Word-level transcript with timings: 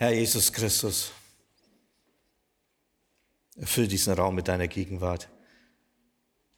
Herr 0.00 0.14
Jesus 0.14 0.50
Christus, 0.50 1.12
erfüll 3.54 3.86
diesen 3.86 4.14
Raum 4.14 4.34
mit 4.34 4.48
deiner 4.48 4.66
Gegenwart. 4.66 5.28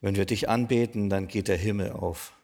Wenn 0.00 0.14
wir 0.14 0.26
dich 0.26 0.48
anbeten, 0.48 1.10
dann 1.10 1.26
geht 1.26 1.48
der 1.48 1.56
Himmel 1.56 1.90
auf. 1.90 2.34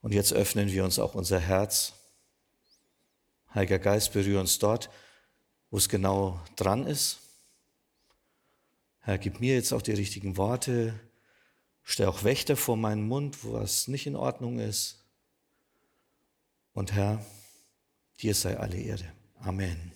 Und 0.00 0.14
jetzt 0.14 0.32
öffnen 0.32 0.70
wir 0.70 0.84
uns 0.84 1.00
auch 1.00 1.16
unser 1.16 1.40
Herz. 1.40 1.94
Heiliger 3.52 3.80
Geist, 3.80 4.12
berühre 4.12 4.38
uns 4.38 4.60
dort, 4.60 4.90
wo 5.72 5.78
es 5.78 5.88
genau 5.88 6.40
dran 6.54 6.86
ist. 6.86 7.18
Herr, 9.00 9.18
gib 9.18 9.40
mir 9.40 9.56
jetzt 9.56 9.72
auch 9.72 9.82
die 9.82 9.94
richtigen 9.94 10.36
Worte. 10.36 10.94
Stell 11.82 12.06
auch 12.06 12.22
Wächter 12.22 12.56
vor 12.56 12.76
meinen 12.76 13.08
Mund, 13.08 13.42
wo 13.42 13.54
was 13.54 13.88
nicht 13.88 14.06
in 14.06 14.14
Ordnung 14.14 14.60
ist. 14.60 15.02
Und 16.74 16.92
Herr, 16.92 17.26
dir 18.20 18.36
sei 18.36 18.56
alle 18.56 18.76
Erde. 18.76 19.12
Amen. 19.42 19.92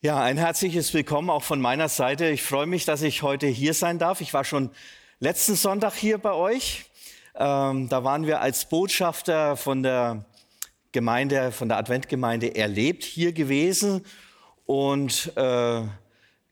Ja, 0.00 0.20
ein 0.20 0.36
herzliches 0.36 0.92
Willkommen 0.94 1.30
auch 1.30 1.44
von 1.44 1.60
meiner 1.60 1.88
Seite. 1.88 2.26
Ich 2.26 2.42
freue 2.42 2.66
mich, 2.66 2.86
dass 2.86 3.02
ich 3.02 3.22
heute 3.22 3.46
hier 3.46 3.72
sein 3.72 4.00
darf. 4.00 4.20
Ich 4.20 4.34
war 4.34 4.42
schon 4.42 4.70
letzten 5.20 5.54
Sonntag 5.54 5.94
hier 5.94 6.18
bei 6.18 6.32
euch. 6.32 6.86
Ähm, 7.36 7.88
da 7.88 8.02
waren 8.02 8.26
wir 8.26 8.40
als 8.40 8.68
Botschafter 8.68 9.56
von 9.56 9.84
der 9.84 10.24
Gemeinde, 10.90 11.52
von 11.52 11.68
der 11.68 11.78
Adventgemeinde 11.78 12.56
erlebt 12.56 13.04
hier 13.04 13.32
gewesen. 13.32 14.04
Und 14.64 15.30
äh, 15.36 15.82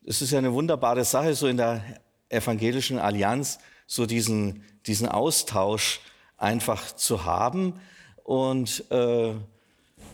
es 0.06 0.22
ist 0.22 0.30
ja 0.30 0.38
eine 0.38 0.52
wunderbare 0.52 1.04
Sache, 1.04 1.34
so 1.34 1.48
in 1.48 1.56
der 1.56 1.82
evangelischen 2.28 3.00
Allianz, 3.00 3.58
so 3.88 4.06
diesen, 4.06 4.64
diesen 4.86 5.08
Austausch 5.08 6.00
einfach 6.36 6.94
zu 6.94 7.24
haben. 7.24 7.80
Und 8.24 8.90
äh, 8.90 9.34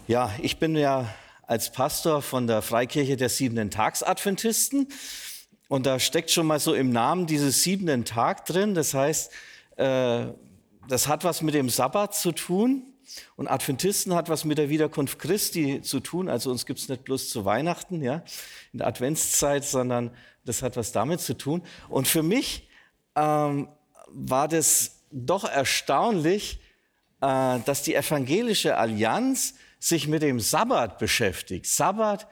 ja, 0.08 0.30
ich 0.42 0.58
bin 0.58 0.76
ja 0.76 1.08
als 1.46 1.72
Pastor 1.72 2.20
von 2.20 2.46
der 2.46 2.60
Freikirche 2.60 3.16
der 3.16 3.28
siebenten 3.28 3.70
Tagsadventisten. 3.70 4.88
Und 5.68 5.86
da 5.86 6.00
steckt 6.00 6.30
schon 6.30 6.46
mal 6.48 6.58
so 6.58 6.74
im 6.74 6.90
Namen 6.90 7.26
dieses 7.26 7.62
siebenten 7.62 8.04
Tag 8.04 8.44
drin. 8.44 8.74
Das 8.74 8.92
heißt, 8.92 9.32
äh, 9.76 10.26
das 10.88 11.06
hat 11.06 11.22
was 11.22 11.40
mit 11.40 11.54
dem 11.54 11.70
Sabbat 11.70 12.14
zu 12.14 12.32
tun. 12.32 12.82
Und 13.36 13.48
Adventisten 13.48 14.14
hat 14.14 14.28
was 14.28 14.44
mit 14.44 14.58
der 14.58 14.68
Wiederkunft 14.68 15.20
Christi 15.20 15.80
zu 15.82 16.00
tun. 16.00 16.28
Also 16.28 16.50
uns 16.50 16.66
gibt 16.66 16.80
es 16.80 16.88
nicht 16.88 17.04
bloß 17.04 17.30
zu 17.30 17.44
Weihnachten, 17.44 18.02
ja, 18.02 18.24
in 18.72 18.78
der 18.78 18.88
Adventszeit, 18.88 19.64
sondern 19.64 20.10
das 20.44 20.62
hat 20.62 20.76
was 20.76 20.90
damit 20.90 21.20
zu 21.20 21.36
tun. 21.36 21.62
Und 21.88 22.08
für 22.08 22.22
mich 22.22 22.68
ähm, 23.14 23.68
war 24.08 24.48
das 24.48 25.02
doch 25.12 25.44
erstaunlich, 25.44 26.60
dass 27.20 27.82
die 27.82 27.94
evangelische 27.94 28.76
Allianz 28.76 29.54
sich 29.78 30.08
mit 30.08 30.22
dem 30.22 30.40
Sabbat 30.40 30.98
beschäftigt. 30.98 31.66
Sabbat, 31.66 32.26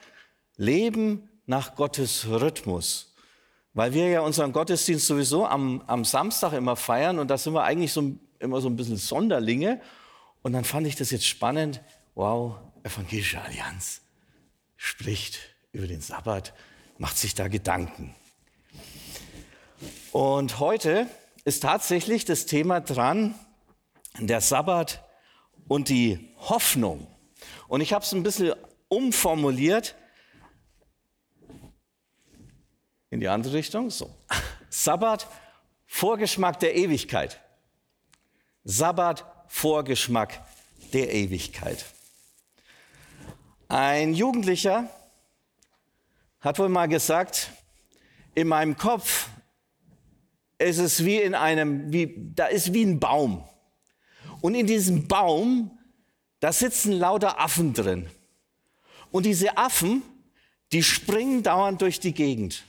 Leben 0.57 1.29
nach 1.47 1.75
Gottes 1.75 2.27
Rhythmus. 2.29 3.15
Weil 3.75 3.95
wir 3.95 4.09
ja 4.09 4.21
unseren 4.21 4.53
Gottesdienst 4.53 5.07
sowieso 5.07 5.47
am, 5.47 5.83
am 5.87 6.05
Samstag 6.05 6.53
immer 6.53 6.77
feiern 6.77 7.19
und 7.19 7.29
da 7.29 7.39
sind 7.39 7.55
wir 7.55 7.63
eigentlich 7.63 7.93
so, 7.93 8.13
immer 8.39 8.61
so 8.61 8.69
ein 8.69 8.77
bisschen 8.77 8.97
Sonderlinge. 8.97 9.81
Und 10.43 10.53
dann 10.53 10.65
fand 10.65 10.87
ich 10.87 10.97
das 10.97 11.11
jetzt 11.11 11.27
spannend. 11.27 11.81
Wow, 12.15 12.57
evangelische 12.83 13.41
Allianz 13.41 14.03
spricht 14.77 15.39
über 15.73 15.87
den 15.87 16.01
Sabbat, 16.01 16.55
macht 16.99 17.19
sich 17.19 17.35
da 17.35 17.49
Gedanken. 17.49 18.15
Und 20.13 20.59
heute 20.59 21.07
ist 21.45 21.63
tatsächlich 21.63 22.25
das 22.25 22.47
Thema 22.47 22.81
dran, 22.81 23.35
der 24.27 24.41
Sabbat 24.41 25.05
und 25.69 25.89
die 25.89 26.35
Hoffnung. 26.39 27.07
Und 27.69 27.81
ich 27.81 27.93
habe 27.93 28.05
es 28.05 28.13
ein 28.13 28.23
bisschen 28.23 28.55
umformuliert 28.89 29.95
in 33.11 33.21
die 33.21 33.29
andere 33.29 33.55
Richtung. 33.55 33.91
So. 33.91 34.15
Sabbat, 34.71 35.29
Vorgeschmack 35.87 36.59
der 36.61 36.75
Ewigkeit. 36.77 37.41
Sabbat, 38.65 39.25
Vorgeschmack 39.47 40.43
der 40.93 41.13
Ewigkeit. 41.13 41.85
Ein 43.69 44.15
Jugendlicher 44.15 44.89
hat 46.41 46.59
wohl 46.59 46.69
mal 46.69 46.87
gesagt, 46.87 47.51
in 48.35 48.49
meinem 48.49 48.77
Kopf 48.77 49.29
ist 50.59 50.79
es 50.79 51.05
wie 51.05 51.17
in 51.17 51.35
einem, 51.35 51.93
wie, 51.93 52.15
da 52.35 52.47
ist 52.47 52.73
wie 52.73 52.85
ein 52.85 53.01
Baum. 53.01 53.45
Und 54.41 54.55
in 54.55 54.67
diesem 54.67 55.09
Baum, 55.09 55.77
da 56.41 56.53
sitzen 56.53 56.93
lauter 56.93 57.41
Affen 57.41 57.75
drin. 57.75 58.09
Und 59.11 59.27
diese 59.27 59.57
Affen, 59.57 60.03
die 60.73 60.83
springen 60.83 61.43
dauernd 61.43 61.81
durch 61.81 61.99
die 61.99 62.13
Gegend. 62.13 62.65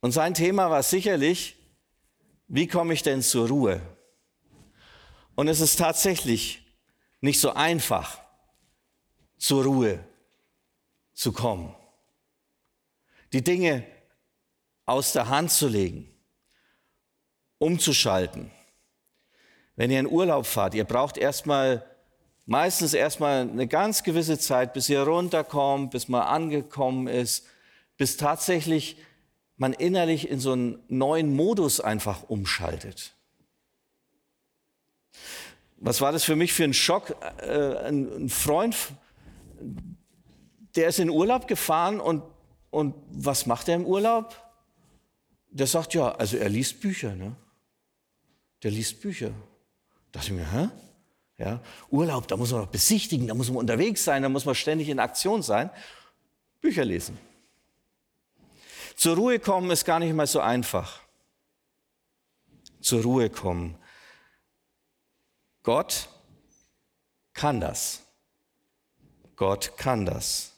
Und 0.00 0.12
sein 0.12 0.34
Thema 0.34 0.70
war 0.70 0.82
sicherlich, 0.82 1.56
wie 2.48 2.66
komme 2.66 2.94
ich 2.94 3.02
denn 3.02 3.22
zur 3.22 3.48
Ruhe? 3.48 3.80
Und 5.34 5.48
es 5.48 5.60
ist 5.60 5.76
tatsächlich 5.76 6.64
nicht 7.20 7.40
so 7.40 7.52
einfach, 7.52 8.20
zur 9.38 9.64
Ruhe 9.64 10.04
zu 11.12 11.32
kommen. 11.32 11.74
Die 13.32 13.42
Dinge 13.42 13.84
aus 14.84 15.12
der 15.12 15.28
Hand 15.28 15.50
zu 15.50 15.68
legen, 15.68 16.08
umzuschalten. 17.58 18.50
Wenn 19.76 19.90
ihr 19.90 20.00
in 20.00 20.10
Urlaub 20.10 20.46
fahrt, 20.46 20.74
ihr 20.74 20.84
braucht 20.84 21.18
erstmal, 21.18 21.84
meistens 22.46 22.94
erstmal 22.94 23.42
eine 23.42 23.66
ganz 23.66 24.02
gewisse 24.02 24.38
Zeit, 24.38 24.72
bis 24.72 24.88
ihr 24.88 25.02
runterkommt, 25.02 25.90
bis 25.90 26.08
man 26.08 26.22
angekommen 26.22 27.06
ist, 27.06 27.46
bis 27.98 28.16
tatsächlich 28.16 28.96
man 29.58 29.74
innerlich 29.74 30.28
in 30.28 30.40
so 30.40 30.52
einen 30.52 30.82
neuen 30.88 31.34
Modus 31.34 31.80
einfach 31.80 32.28
umschaltet. 32.28 33.14
Was 35.78 36.00
war 36.00 36.12
das 36.12 36.24
für 36.24 36.36
mich 36.36 36.52
für 36.52 36.64
ein 36.64 36.74
Schock? 36.74 37.14
Äh, 37.42 37.88
ein 37.88 38.28
Freund, 38.30 38.76
der 40.74 40.88
ist 40.88 40.98
in 40.98 41.10
Urlaub 41.10 41.48
gefahren 41.48 42.00
und, 42.00 42.22
und 42.70 42.94
was 43.10 43.46
macht 43.46 43.68
er 43.68 43.76
im 43.76 43.84
Urlaub? 43.84 44.42
Der 45.50 45.66
sagt 45.66 45.94
ja, 45.94 46.12
also 46.12 46.36
er 46.36 46.48
liest 46.48 46.80
Bücher, 46.80 47.14
ne? 47.14 47.34
Der 48.62 48.70
liest 48.70 49.00
Bücher. 49.00 49.32
Da 50.16 50.22
dachte 50.22 50.32
ich 50.32 50.38
mir, 50.38 50.50
hä? 50.50 50.70
Ja, 51.36 51.60
Urlaub, 51.90 52.26
da 52.26 52.38
muss 52.38 52.50
man 52.50 52.62
doch 52.62 52.70
besichtigen, 52.70 53.26
da 53.28 53.34
muss 53.34 53.48
man 53.48 53.58
unterwegs 53.58 54.02
sein, 54.02 54.22
da 54.22 54.30
muss 54.30 54.46
man 54.46 54.54
ständig 54.54 54.88
in 54.88 54.98
Aktion 54.98 55.42
sein. 55.42 55.68
Bücher 56.62 56.86
lesen. 56.86 57.18
Zur 58.96 59.16
Ruhe 59.16 59.38
kommen 59.38 59.70
ist 59.70 59.84
gar 59.84 59.98
nicht 59.98 60.14
mal 60.14 60.26
so 60.26 60.40
einfach. 60.40 61.02
Zur 62.80 63.02
Ruhe 63.02 63.28
kommen. 63.28 63.76
Gott 65.62 66.08
kann 67.34 67.60
das. 67.60 68.00
Gott 69.36 69.76
kann 69.76 70.06
das. 70.06 70.54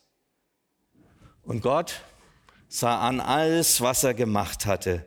Und 1.43 1.63
Gott 1.63 2.01
sah 2.69 3.01
an 3.01 3.19
alles, 3.19 3.81
was 3.81 4.05
er 4.05 4.15
gemacht 4.15 4.67
hatte, 4.67 5.05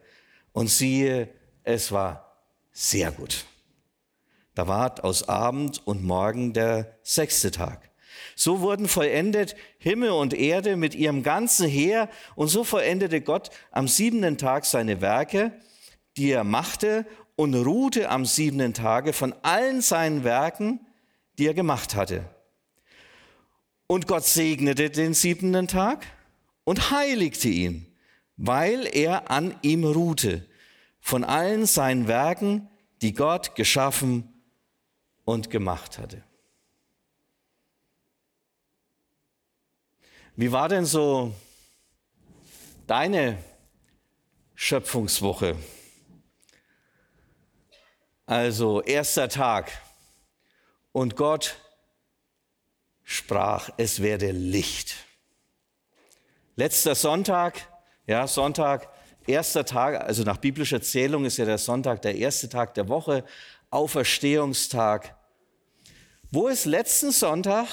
und 0.52 0.68
siehe, 0.68 1.34
es 1.64 1.94
war 1.94 2.36
sehr 2.74 3.14
gut. 3.14 3.46
Da 4.54 4.68
ward 4.68 5.04
aus 5.04 5.30
Abend 5.30 5.86
und 5.86 6.04
Morgen 6.04 6.54
der 6.54 6.98
sechste 7.04 7.52
Tag. 7.52 7.90
So 8.36 8.60
wurden 8.60 8.88
vollendet 8.88 9.56
Himmel 9.78 10.12
und 10.12 10.34
Erde 10.34 10.76
mit 10.76 10.94
ihrem 10.96 11.24
ganzen 11.24 11.68
Heer, 11.68 12.10
und 12.36 12.50
so 12.50 12.64
vollendete 12.64 13.22
Gott 13.22 13.50
am 13.72 13.88
siebenten 13.88 14.38
Tag 14.38 14.66
seine 14.66 15.00
Werke, 15.00 15.54
die 16.18 16.32
er 16.32 16.44
machte, 16.44 17.06
und 17.36 17.56
ruhte 17.56 18.10
am 18.10 18.26
siebenten 18.26 18.74
Tage 18.74 19.14
von 19.14 19.34
allen 19.42 19.82
seinen 19.82 20.24
Werken, 20.24 20.86
die 21.40 21.48
er 21.48 21.54
gemacht 21.54 21.96
hatte. 21.96 22.26
Und 23.88 24.08
Gott 24.08 24.26
segnete 24.26 24.90
den 24.90 25.14
siebenten 25.14 25.68
Tag 25.68 26.06
und 26.66 26.92
heiligte 26.92 27.48
ihn, 27.48 27.88
weil 28.38 28.88
er 28.92 29.32
an 29.32 29.56
ihm 29.62 29.84
ruhte, 29.86 30.46
von 31.00 31.24
allen 31.24 31.66
seinen 31.66 32.08
Werken, 32.08 32.70
die 33.02 33.14
Gott 33.14 33.56
geschaffen 33.56 34.31
und 35.32 35.50
gemacht 35.50 35.98
hatte. 35.98 36.22
Wie 40.36 40.52
war 40.52 40.68
denn 40.68 40.86
so 40.86 41.34
deine 42.86 43.38
Schöpfungswoche? 44.56 45.56
Also 48.26 48.82
erster 48.82 49.30
Tag 49.30 49.72
und 50.92 51.16
Gott 51.16 51.56
sprach, 53.04 53.70
es 53.78 54.02
werde 54.02 54.32
Licht. 54.32 54.96
Letzter 56.58 56.96
Sonntag, 56.96 57.70
ja, 58.06 58.28
Sonntag, 58.28 58.90
erster 59.28 59.64
Tag, 59.66 60.02
also 60.02 60.24
nach 60.24 60.38
biblischer 60.38 60.82
Zählung 60.82 61.24
ist 61.24 61.38
ja 61.38 61.46
der 61.46 61.58
Sonntag 61.58 62.02
der 62.02 62.16
erste 62.16 62.50
Tag 62.50 62.74
der 62.74 62.90
Woche, 62.90 63.24
Auferstehungstag. 63.72 65.16
Wo 66.34 66.48
ist 66.48 66.64
letzten 66.64 67.12
Sonntag 67.12 67.68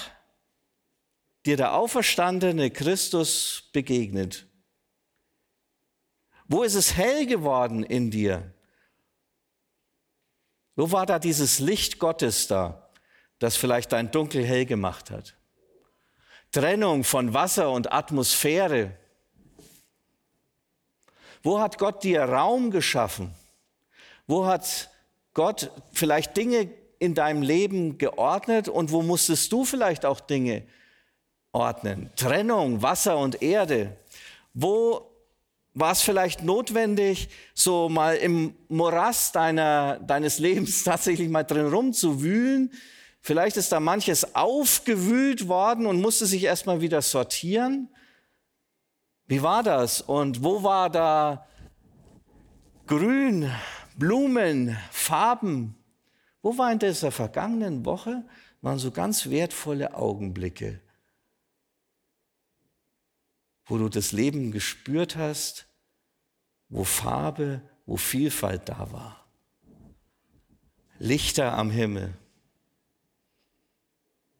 dir 1.47 1.57
der 1.57 1.75
auferstandene 1.75 2.73
Christus 2.73 3.71
begegnet? 3.73 4.49
Wo 6.49 6.65
ist 6.65 6.75
es 6.75 6.97
hell 6.97 7.27
geworden 7.27 7.85
in 7.85 8.11
dir? 8.11 8.53
Wo 10.75 10.91
war 10.91 11.07
da 11.07 11.21
dieses 11.21 11.61
Licht 11.61 12.01
Gottes 12.01 12.49
da, 12.49 12.91
das 13.39 13.57
vielleicht 13.57 13.93
dein 13.93 14.11
Dunkel 14.11 14.45
hell 14.45 14.67
gemacht 14.67 15.13
hat? 15.13 15.37
Trennung 16.51 17.05
von 17.05 17.35
Wasser 17.35 17.71
und 17.71 17.93
Atmosphäre. 17.93 18.97
Wo 21.45 21.61
hat 21.61 21.79
Gott 21.79 22.03
dir 22.03 22.23
Raum 22.25 22.73
geschaffen? 22.73 23.33
Wo 24.27 24.47
hat 24.47 24.91
Gott 25.33 25.71
vielleicht 25.93 26.37
Dinge 26.37 26.88
in 26.99 27.15
deinem 27.15 27.43
Leben 27.43 27.99
geordnet 27.99 28.69
und 28.69 28.91
wo 28.93 29.03
musstest 29.03 29.53
du 29.53 29.65
vielleicht 29.65 30.05
auch 30.05 30.21
Dinge 30.21 30.65
ordnen? 31.53 32.11
Trennung, 32.17 32.83
Wasser 32.83 33.19
und 33.19 33.43
Erde. 33.43 33.97
Wo 34.55 35.09
war 35.75 35.93
es 35.93 36.03
vielleicht 36.03 36.43
notwendig, 36.43 37.29
so 37.55 37.89
mal 37.89 38.17
im 38.17 38.55
Morast 38.69 39.37
deiner, 39.37 39.99
deines 40.01 40.39
Lebens 40.39 40.83
tatsächlich 40.85 41.29
mal 41.29 41.45
drin 41.45 41.69
rumzuwühlen? 41.69 42.73
Vielleicht 43.21 43.57
ist 43.57 43.73
da 43.73 43.81
manches 43.81 44.35
aufgewühlt 44.35 45.49
worden 45.49 45.87
und 45.87 46.01
musste 46.01 46.27
sich 46.27 46.45
erstmal 46.45 46.81
wieder 46.81 47.03
sortieren. 47.03 47.89
Wie 49.27 49.43
war 49.43 49.63
das? 49.63 50.01
Und 50.01 50.43
wo 50.43 50.63
war 50.63 50.89
da 50.89 51.47
Grün, 52.87 53.51
Blumen, 53.97 54.77
Farben? 54.91 55.78
Wo 56.49 56.57
war 56.57 56.73
in 56.73 56.79
dieser 56.79 57.13
vergangenen 57.13 57.85
Woche 57.85 58.25
waren 58.63 58.79
so 58.79 58.91
ganz 58.91 59.29
wertvolle 59.29 59.93
Augenblicke, 59.93 60.81
wo 63.67 63.77
du 63.77 63.91
das 63.91 64.13
Leben 64.13 64.51
gespürt 64.51 65.15
hast, 65.17 65.67
wo 66.71 66.85
Farbe, 66.85 67.61
wo 67.85 67.99
Vielfalt 67.99 68.67
da 68.67 68.91
war. 68.93 69.29
Lichter 70.99 71.53
am 71.53 71.71
Himmel. 71.71 72.15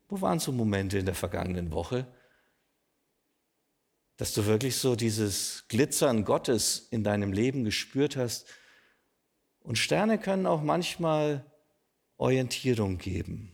Wo 0.09 0.23
waren 0.23 0.39
so 0.39 0.51
Momente 0.51 0.97
in 0.97 1.05
der 1.05 1.15
vergangenen 1.15 1.73
Woche, 1.73 2.07
dass 4.17 4.33
du 4.33 4.47
wirklich 4.47 4.79
so 4.79 4.97
dieses 4.97 5.67
Glitzern 5.69 6.25
Gottes 6.25 6.89
in 6.91 7.05
deinem 7.05 7.35
Leben 7.35 7.65
gespürt 7.65 8.17
hast? 8.17 8.47
Und 9.61 9.77
Sterne 9.77 10.17
können 10.19 10.47
auch 10.47 10.63
manchmal 10.63 11.45
Orientierung 12.19 12.99
geben. 12.99 13.53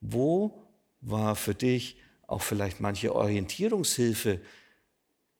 Wo 0.00 0.66
war 1.00 1.34
für 1.36 1.54
dich 1.54 1.96
auch 2.26 2.42
vielleicht 2.42 2.80
manche 2.80 3.14
Orientierungshilfe 3.14 4.40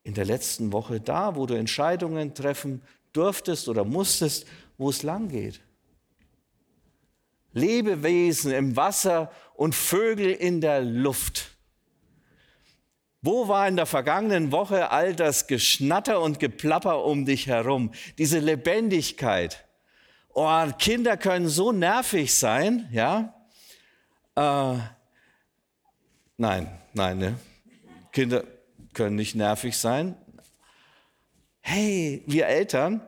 in 0.03 0.13
der 0.13 0.25
letzten 0.25 0.73
Woche 0.73 0.99
da, 0.99 1.35
wo 1.35 1.45
du 1.45 1.53
Entscheidungen 1.53 2.33
treffen 2.33 2.81
durftest 3.13 3.69
oder 3.69 3.83
musstest, 3.85 4.47
wo 4.77 4.89
es 4.89 5.03
lang 5.03 5.29
geht? 5.29 5.61
Lebewesen 7.51 8.51
im 8.51 8.75
Wasser 8.75 9.31
und 9.55 9.75
Vögel 9.75 10.31
in 10.31 10.59
der 10.59 10.81
Luft. 10.81 11.51
Wo 13.21 13.47
war 13.47 13.67
in 13.67 13.75
der 13.75 13.85
vergangenen 13.85 14.51
Woche 14.51 14.91
all 14.91 15.15
das 15.15 15.47
Geschnatter 15.47 16.19
und 16.19 16.39
Geplapper 16.39 17.05
um 17.05 17.25
dich 17.25 17.47
herum, 17.47 17.91
diese 18.17 18.39
Lebendigkeit? 18.39 19.63
Oh, 20.33 20.67
Kinder 20.79 21.15
können 21.15 21.47
so 21.47 21.71
nervig 21.71 22.33
sein, 22.33 22.89
ja? 22.91 23.33
Äh, 24.35 24.79
nein, 26.37 26.79
nein, 26.93 27.17
ne? 27.19 27.39
Kinder 28.11 28.43
können 28.93 29.15
nicht 29.15 29.35
nervig 29.35 29.77
sein. 29.77 30.15
Hey, 31.61 32.23
wir 32.25 32.47
Eltern, 32.47 33.01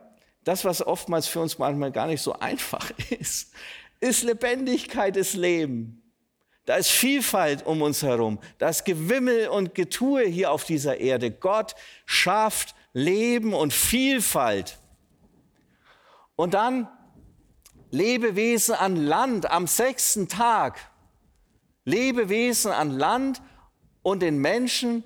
das, 0.44 0.64
was 0.64 0.86
oftmals 0.86 1.26
für 1.26 1.40
uns 1.40 1.58
manchmal 1.58 1.90
gar 1.90 2.06
nicht 2.06 2.22
so 2.22 2.32
einfach 2.34 2.90
ist, 3.10 3.52
ist 3.98 4.22
Lebendigkeit, 4.22 5.16
ist 5.16 5.34
Leben. 5.34 6.02
Da 6.64 6.76
ist 6.76 6.90
Vielfalt 6.90 7.66
um 7.66 7.82
uns 7.82 8.02
herum. 8.02 8.38
Da 8.58 8.68
ist 8.68 8.84
Gewimmel 8.84 9.48
und 9.48 9.74
Getue 9.74 10.24
hier 10.26 10.52
auf 10.52 10.64
dieser 10.64 10.98
Erde. 10.98 11.30
Gott 11.30 11.74
schafft 12.06 12.74
Leben 12.92 13.52
und 13.52 13.72
Vielfalt. 13.72 14.78
Und 16.36 16.54
dann 16.54 16.88
Lebewesen 17.90 18.74
an 18.74 18.96
Land 18.96 19.50
am 19.50 19.66
sechsten 19.66 20.28
Tag. 20.28 20.90
Lebewesen 21.84 22.72
an 22.72 22.90
Land 22.90 23.40
und 24.02 24.20
den 24.20 24.38
Menschen. 24.38 25.04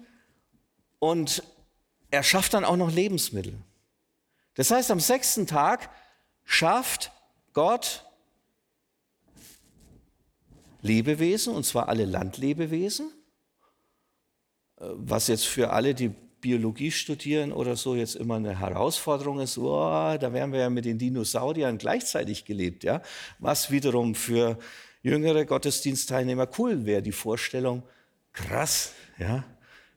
Und 0.98 1.42
er 2.10 2.22
schafft 2.22 2.54
dann 2.54 2.64
auch 2.64 2.76
noch 2.76 2.90
Lebensmittel. 2.90 3.54
Das 4.54 4.70
heißt, 4.70 4.90
am 4.90 5.00
sechsten 5.00 5.46
Tag 5.46 5.90
schafft 6.44 7.12
Gott 7.52 8.04
Lebewesen, 10.82 11.54
und 11.54 11.64
zwar 11.64 11.88
alle 11.88 12.04
Landlebewesen, 12.04 13.12
äh, 14.76 14.84
was 14.94 15.28
jetzt 15.28 15.46
für 15.46 15.70
alle, 15.70 15.94
die 15.94 16.14
Biologie 16.40 16.90
studieren 16.90 17.52
oder 17.52 17.76
so, 17.76 17.94
jetzt 17.94 18.16
immer 18.16 18.36
eine 18.36 18.58
Herausforderung 18.58 19.40
ist, 19.40 19.58
oh, 19.58 20.16
da 20.18 20.32
wären 20.32 20.52
wir 20.52 20.60
ja 20.60 20.70
mit 20.70 20.84
den 20.84 20.98
Dinosauriern 20.98 21.78
gleichzeitig 21.78 22.44
gelebt, 22.44 22.84
ja, 22.84 23.02
was 23.38 23.70
wiederum 23.70 24.14
für 24.14 24.58
jüngere 25.02 25.44
Gottesdienstteilnehmer 25.44 26.48
cool 26.58 26.86
wäre, 26.86 27.02
die 27.02 27.12
Vorstellung, 27.12 27.82
krass, 28.32 28.92
ja, 29.18 29.44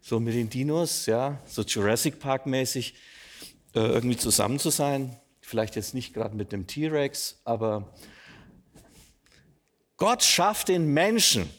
so 0.01 0.19
mit 0.19 0.33
den 0.33 0.49
Dinos, 0.49 1.05
ja, 1.05 1.39
so 1.45 1.61
Jurassic 1.61 2.19
Park 2.19 2.45
mäßig 2.45 2.95
äh, 3.73 3.79
irgendwie 3.79 4.17
zusammen 4.17 4.59
zu 4.59 4.69
sein, 4.69 5.15
vielleicht 5.41 5.75
jetzt 5.75 5.93
nicht 5.93 6.13
gerade 6.13 6.35
mit 6.35 6.51
dem 6.51 6.67
T-Rex, 6.67 7.41
aber 7.45 7.93
Gott 9.97 10.23
schafft 10.23 10.67
den 10.67 10.93
Menschen. 10.93 11.49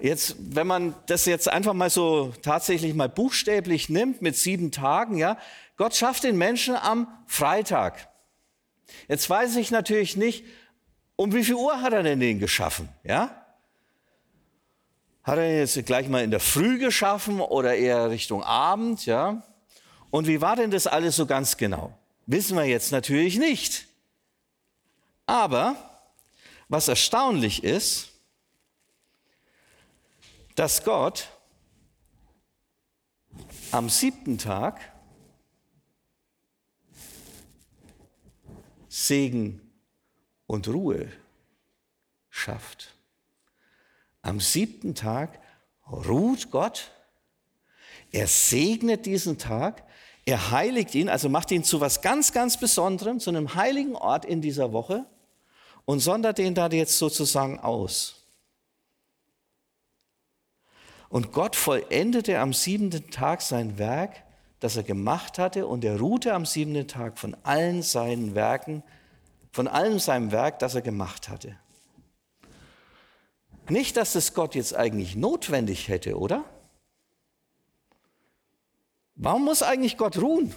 Jetzt, 0.00 0.36
wenn 0.38 0.66
man 0.66 0.94
das 1.06 1.26
jetzt 1.26 1.48
einfach 1.48 1.74
mal 1.74 1.90
so 1.90 2.32
tatsächlich 2.42 2.94
mal 2.94 3.08
buchstäblich 3.08 3.88
nimmt 3.88 4.22
mit 4.22 4.36
sieben 4.36 4.72
Tagen, 4.72 5.16
ja, 5.16 5.36
Gott 5.76 5.94
schafft 5.94 6.24
den 6.24 6.38
Menschen 6.38 6.74
am 6.74 7.06
Freitag. 7.26 8.08
Jetzt 9.08 9.28
weiß 9.28 9.56
ich 9.56 9.70
natürlich 9.70 10.16
nicht, 10.16 10.44
um 11.16 11.34
wie 11.34 11.44
viel 11.44 11.54
Uhr 11.54 11.82
hat 11.82 11.92
er 11.92 12.02
denn 12.02 12.20
den 12.20 12.38
geschaffen, 12.38 12.88
ja? 13.04 13.36
Hat 15.22 15.38
er 15.38 15.50
ihn 15.50 15.58
jetzt 15.58 15.84
gleich 15.84 16.08
mal 16.08 16.24
in 16.24 16.30
der 16.30 16.40
Früh 16.40 16.78
geschaffen 16.78 17.40
oder 17.40 17.76
eher 17.76 18.10
Richtung 18.10 18.42
Abend, 18.42 19.04
ja? 19.04 19.42
Und 20.10 20.26
wie 20.26 20.40
war 20.40 20.56
denn 20.56 20.70
das 20.70 20.86
alles 20.86 21.16
so 21.16 21.26
ganz 21.26 21.56
genau? 21.56 21.96
Wissen 22.26 22.56
wir 22.56 22.64
jetzt 22.64 22.90
natürlich 22.90 23.38
nicht. 23.38 23.86
Aber 25.26 25.76
was 26.68 26.88
erstaunlich 26.88 27.62
ist, 27.62 28.09
dass 30.60 30.84
Gott 30.84 31.26
am 33.70 33.88
siebten 33.88 34.36
Tag 34.36 34.78
Segen 38.86 39.72
und 40.46 40.68
Ruhe 40.68 41.10
schafft. 42.28 42.94
Am 44.20 44.38
siebten 44.38 44.94
Tag 44.94 45.40
ruht 45.90 46.50
Gott, 46.50 46.90
er 48.12 48.26
segnet 48.26 49.06
diesen 49.06 49.38
Tag, 49.38 49.82
er 50.26 50.50
heiligt 50.50 50.94
ihn, 50.94 51.08
also 51.08 51.30
macht 51.30 51.52
ihn 51.52 51.64
zu 51.64 51.80
was 51.80 52.02
ganz, 52.02 52.34
ganz 52.34 52.60
Besonderem, 52.60 53.18
zu 53.18 53.30
einem 53.30 53.54
heiligen 53.54 53.96
Ort 53.96 54.26
in 54.26 54.42
dieser 54.42 54.74
Woche 54.74 55.06
und 55.86 56.00
sondert 56.00 56.36
den 56.36 56.54
da 56.54 56.68
jetzt 56.68 56.98
sozusagen 56.98 57.58
aus. 57.60 58.19
Und 61.10 61.32
Gott 61.32 61.56
vollendete 61.56 62.38
am 62.38 62.52
siebenten 62.52 63.10
Tag 63.10 63.42
sein 63.42 63.78
Werk, 63.78 64.22
das 64.60 64.76
er 64.76 64.84
gemacht 64.84 65.38
hatte, 65.38 65.66
und 65.66 65.84
er 65.84 65.98
ruhte 65.98 66.32
am 66.32 66.46
siebenten 66.46 66.86
Tag 66.86 67.18
von 67.18 67.36
allen 67.42 67.82
seinen 67.82 68.36
Werken, 68.36 68.84
von 69.50 69.66
allem 69.66 69.98
seinem 69.98 70.30
Werk, 70.30 70.60
das 70.60 70.76
er 70.76 70.82
gemacht 70.82 71.28
hatte. 71.28 71.56
Nicht, 73.68 73.96
dass 73.96 74.14
es 74.14 74.34
Gott 74.34 74.54
jetzt 74.54 74.74
eigentlich 74.74 75.16
notwendig 75.16 75.88
hätte, 75.88 76.16
oder? 76.16 76.44
Warum 79.16 79.44
muss 79.44 79.64
eigentlich 79.64 79.96
Gott 79.96 80.16
ruhen? 80.16 80.54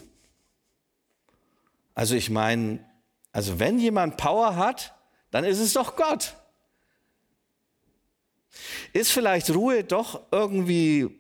Also 1.96 2.14
ich 2.14 2.30
meine, 2.30 2.80
also 3.32 3.60
wenn 3.60 3.80
jemand 3.80 4.18
Power 4.18 4.56
hat, 4.56 4.96
dann 5.32 5.46
ist 5.46 5.60
es 5.60 5.74
doch 5.74 5.96
Gott. 5.96 6.36
Ist 8.94 9.12
vielleicht 9.12 9.50
Ruhe 9.50 9.84
doch 9.84 10.22
irgendwie 10.32 11.20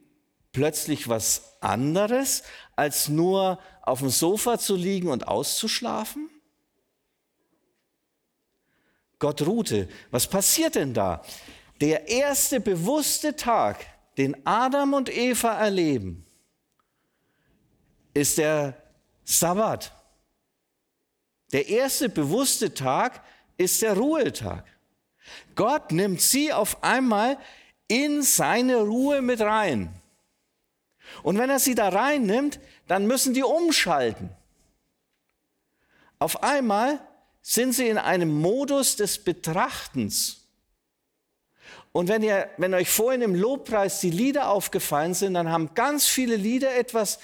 plötzlich 0.51 1.07
was 1.07 1.57
anderes, 1.61 2.43
als 2.75 3.09
nur 3.09 3.59
auf 3.81 3.99
dem 3.99 4.09
Sofa 4.09 4.59
zu 4.59 4.75
liegen 4.75 5.09
und 5.09 5.27
auszuschlafen? 5.27 6.29
Gott 9.19 9.41
ruhte. 9.41 9.87
Was 10.11 10.27
passiert 10.27 10.75
denn 10.75 10.93
da? 10.93 11.23
der 11.83 12.07
erste 12.07 12.61
bewusste 12.61 13.35
Tag, 13.35 13.85
den 14.17 14.47
Adam 14.47 14.93
und 14.93 15.09
Eva 15.09 15.53
erleben, 15.59 16.25
ist 18.13 18.37
der 18.37 18.81
Sabbat. 19.25 19.91
Der 21.51 21.67
erste 21.67 22.07
bewusste 22.07 22.73
Tag 22.73 23.21
ist 23.57 23.81
der 23.81 23.97
Ruhetag. 23.97 24.65
Gott 25.55 25.91
nimmt 25.91 26.21
sie 26.21 26.51
auf 26.51 26.83
einmal 26.83 27.37
in 27.87 28.21
seine 28.23 28.77
Ruhe 28.77 29.21
mit 29.21 29.41
rein. 29.41 29.93
Und 31.21 31.37
wenn 31.37 31.49
er 31.49 31.59
sie 31.59 31.75
da 31.75 31.89
reinnimmt, 31.89 32.59
dann 32.87 33.05
müssen 33.05 33.33
die 33.33 33.43
umschalten. 33.43 34.29
Auf 36.19 36.41
einmal 36.41 36.99
sind 37.41 37.73
sie 37.73 37.87
in 37.87 37.97
einem 37.97 38.33
Modus 38.33 38.95
des 38.95 39.23
Betrachtens. 39.23 40.47
Und 41.91 42.07
wenn, 42.07 42.23
ihr, 42.23 42.49
wenn 42.57 42.73
euch 42.73 42.89
vorhin 42.89 43.21
im 43.21 43.35
Lobpreis 43.35 43.99
die 43.99 44.09
Lieder 44.09 44.49
aufgefallen 44.49 45.13
sind, 45.13 45.35
dann 45.35 45.51
haben 45.51 45.75
ganz 45.75 46.07
viele 46.07 46.35
Lieder 46.35 46.75
etwas 46.75 47.19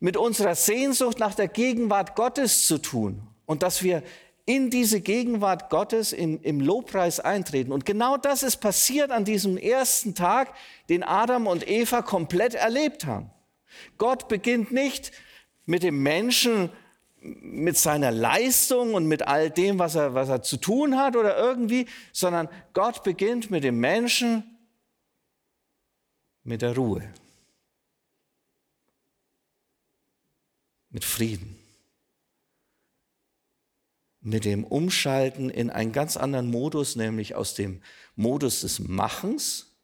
mit 0.00 0.16
unserer 0.16 0.54
Sehnsucht 0.54 1.18
nach 1.18 1.34
der 1.34 1.48
Gegenwart 1.48 2.16
Gottes 2.16 2.66
zu 2.66 2.78
tun. 2.78 3.26
Und 3.44 3.62
dass 3.62 3.82
wir 3.82 4.02
in 4.44 4.70
diese 4.70 5.00
Gegenwart 5.00 5.70
Gottes 5.70 6.12
in, 6.12 6.40
im 6.42 6.60
Lobpreis 6.60 7.20
eintreten. 7.20 7.72
Und 7.72 7.86
genau 7.86 8.16
das 8.16 8.42
ist 8.42 8.56
passiert 8.56 9.10
an 9.10 9.24
diesem 9.24 9.56
ersten 9.56 10.14
Tag, 10.14 10.52
den 10.88 11.02
Adam 11.02 11.46
und 11.46 11.68
Eva 11.68 12.02
komplett 12.02 12.54
erlebt 12.54 13.06
haben. 13.06 13.30
Gott 13.98 14.28
beginnt 14.28 14.72
nicht 14.72 15.12
mit 15.64 15.82
dem 15.82 16.02
Menschen 16.02 16.70
mit 17.22 17.78
seiner 17.78 18.10
Leistung 18.10 18.94
und 18.94 19.06
mit 19.06 19.28
all 19.28 19.48
dem, 19.48 19.78
was 19.78 19.94
er, 19.94 20.14
was 20.14 20.28
er 20.28 20.42
zu 20.42 20.56
tun 20.56 20.96
hat 20.96 21.14
oder 21.14 21.36
irgendwie, 21.38 21.86
sondern 22.12 22.48
Gott 22.72 23.04
beginnt 23.04 23.50
mit 23.50 23.62
dem 23.62 23.78
Menschen 23.78 24.42
mit 26.42 26.62
der 26.62 26.74
Ruhe, 26.74 27.08
mit 30.90 31.04
Frieden, 31.04 31.61
mit 34.22 34.44
dem 34.44 34.64
Umschalten 34.64 35.50
in 35.50 35.68
einen 35.68 35.92
ganz 35.92 36.16
anderen 36.16 36.50
Modus, 36.50 36.96
nämlich 36.96 37.34
aus 37.34 37.54
dem 37.54 37.82
Modus 38.14 38.60
des 38.60 38.78
Machens 38.78 39.76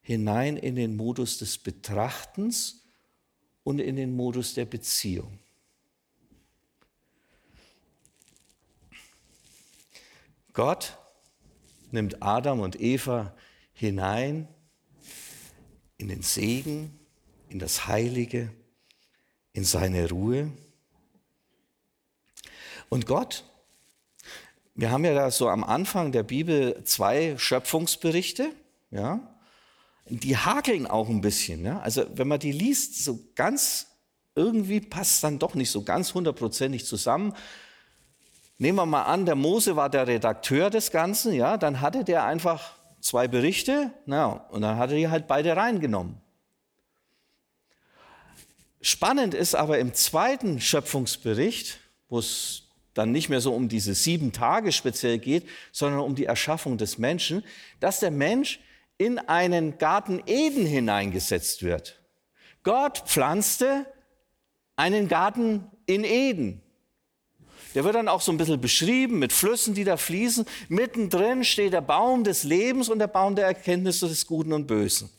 hinein 0.00 0.56
in 0.56 0.74
den 0.74 0.96
Modus 0.96 1.38
des 1.38 1.58
Betrachtens 1.58 2.82
und 3.62 3.78
in 3.78 3.96
den 3.96 4.16
Modus 4.16 4.54
der 4.54 4.64
Beziehung. 4.64 5.38
Gott 10.54 10.96
nimmt 11.90 12.22
Adam 12.22 12.60
und 12.60 12.80
Eva 12.80 13.36
hinein 13.72 14.48
in 15.98 16.08
den 16.08 16.22
Segen, 16.22 16.98
in 17.48 17.58
das 17.58 17.86
Heilige, 17.86 18.50
in 19.52 19.64
seine 19.64 20.08
Ruhe. 20.08 20.52
Und 22.88 23.06
Gott, 23.06 23.44
wir 24.74 24.90
haben 24.90 25.04
ja 25.04 25.14
da 25.14 25.30
so 25.30 25.48
am 25.48 25.64
Anfang 25.64 26.12
der 26.12 26.22
Bibel 26.22 26.82
zwei 26.84 27.36
Schöpfungsberichte, 27.38 28.50
ja, 28.90 29.20
die 30.06 30.36
hakeln 30.36 30.86
auch 30.86 31.08
ein 31.08 31.20
bisschen. 31.20 31.64
Ja? 31.64 31.80
Also 31.80 32.04
wenn 32.14 32.28
man 32.28 32.40
die 32.40 32.52
liest, 32.52 33.04
so 33.04 33.18
ganz 33.34 33.86
irgendwie 34.34 34.80
passt 34.80 35.22
dann 35.22 35.38
doch 35.38 35.54
nicht 35.54 35.70
so 35.70 35.82
ganz 35.82 36.14
hundertprozentig 36.14 36.86
zusammen. 36.86 37.34
Nehmen 38.58 38.78
wir 38.78 38.86
mal 38.86 39.04
an, 39.04 39.26
der 39.26 39.36
Mose 39.36 39.76
war 39.76 39.90
der 39.90 40.06
Redakteur 40.06 40.70
des 40.70 40.90
Ganzen, 40.90 41.34
ja, 41.34 41.56
dann 41.56 41.80
hatte 41.80 42.04
der 42.04 42.24
einfach 42.24 42.72
zwei 43.00 43.28
Berichte, 43.28 43.92
na, 44.06 44.26
und 44.26 44.62
dann 44.62 44.76
hat 44.76 44.90
er 44.90 44.96
die 44.96 45.08
halt 45.08 45.26
beide 45.26 45.56
reingenommen. 45.56 46.20
Spannend 48.80 49.34
ist 49.34 49.54
aber 49.54 49.78
im 49.78 49.94
zweiten 49.94 50.60
Schöpfungsbericht, 50.60 51.78
wo 52.08 52.18
es 52.18 52.63
dann 52.94 53.12
nicht 53.12 53.28
mehr 53.28 53.40
so 53.40 53.52
um 53.52 53.68
diese 53.68 53.94
sieben 53.94 54.32
Tage 54.32 54.72
speziell 54.72 55.18
geht, 55.18 55.46
sondern 55.72 56.00
um 56.00 56.14
die 56.14 56.26
Erschaffung 56.26 56.78
des 56.78 56.98
Menschen, 56.98 57.44
dass 57.80 58.00
der 58.00 58.10
Mensch 58.10 58.60
in 58.96 59.18
einen 59.18 59.78
Garten 59.78 60.22
Eden 60.26 60.64
hineingesetzt 60.64 61.62
wird. 61.62 62.00
Gott 62.62 63.02
pflanzte 63.06 63.86
einen 64.76 65.08
Garten 65.08 65.70
in 65.86 66.04
Eden. 66.04 66.62
Der 67.74 67.82
wird 67.82 67.96
dann 67.96 68.08
auch 68.08 68.20
so 68.20 68.30
ein 68.30 68.38
bisschen 68.38 68.60
beschrieben 68.60 69.18
mit 69.18 69.32
Flüssen, 69.32 69.74
die 69.74 69.82
da 69.82 69.96
fließen. 69.96 70.46
Mittendrin 70.68 71.42
steht 71.42 71.72
der 71.72 71.80
Baum 71.80 72.22
des 72.22 72.44
Lebens 72.44 72.88
und 72.88 73.00
der 73.00 73.08
Baum 73.08 73.34
der 73.34 73.46
Erkenntnis 73.46 74.00
des 74.00 74.26
Guten 74.26 74.52
und 74.52 74.66
Bösen. 74.66 75.10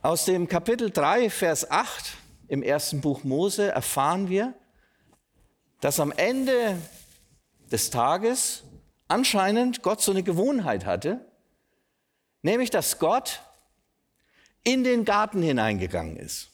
Aus 0.00 0.24
dem 0.24 0.48
Kapitel 0.48 0.90
3, 0.90 1.28
Vers 1.28 1.70
8 1.70 2.16
im 2.48 2.62
ersten 2.62 3.00
Buch 3.00 3.24
Mose 3.24 3.70
erfahren 3.70 4.28
wir, 4.28 4.54
dass 5.80 6.00
am 6.00 6.12
Ende 6.12 6.78
des 7.70 7.90
Tages 7.90 8.64
anscheinend 9.08 9.82
Gott 9.82 10.00
so 10.00 10.12
eine 10.12 10.22
Gewohnheit 10.22 10.84
hatte, 10.84 11.24
nämlich 12.42 12.70
dass 12.70 12.98
Gott 12.98 13.42
in 14.64 14.84
den 14.84 15.04
Garten 15.04 15.42
hineingegangen 15.42 16.16
ist. 16.16 16.50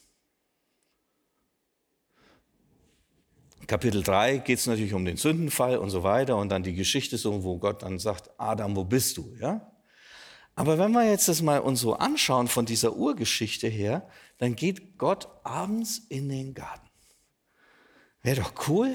Kapitel 3.66 4.02
3 4.02 4.38
geht 4.38 4.58
es 4.58 4.66
natürlich 4.66 4.92
um 4.92 5.04
den 5.04 5.16
Sündenfall 5.16 5.78
und 5.78 5.88
so 5.88 6.02
weiter 6.02 6.37
und 6.37 6.50
dann 6.50 6.62
die 6.62 6.75
Geschichte 6.75 7.16
so, 7.16 7.42
wo 7.42 7.58
Gott 7.58 7.82
dann 7.82 7.99
sagt, 7.99 8.28
Adam, 8.37 8.76
wo 8.76 8.84
bist 8.84 9.16
du? 9.16 9.34
Ja? 9.40 9.71
Aber 10.54 10.78
wenn 10.78 10.92
wir 10.92 11.09
jetzt 11.09 11.28
das 11.28 11.40
mal 11.40 11.61
uns 11.61 11.80
so 11.80 11.94
anschauen 11.94 12.49
von 12.49 12.66
dieser 12.66 12.94
Urgeschichte 12.94 13.68
her, 13.68 14.09
dann 14.38 14.54
geht 14.54 14.99
Gott 14.99 15.28
abends 15.44 15.99
in 16.09 16.28
den 16.28 16.54
Garten. 16.54 16.88
Wäre 18.23 18.42
doch 18.42 18.68
cool, 18.68 18.94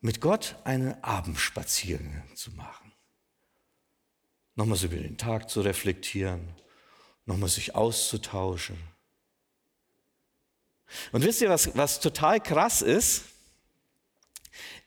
mit 0.00 0.20
Gott 0.20 0.56
einen 0.64 1.02
Abendspaziergang 1.02 2.28
zu 2.34 2.52
machen. 2.52 2.92
Nochmal 4.54 4.76
so 4.76 4.86
über 4.86 4.96
den 4.96 5.16
Tag 5.16 5.48
zu 5.48 5.62
reflektieren, 5.62 6.54
nochmal 7.24 7.48
sich 7.48 7.74
auszutauschen. 7.74 8.76
Und 11.12 11.24
wisst 11.24 11.40
ihr, 11.40 11.48
was, 11.48 11.76
was 11.76 12.00
total 12.00 12.40
krass 12.40 12.82
ist? 12.82 13.24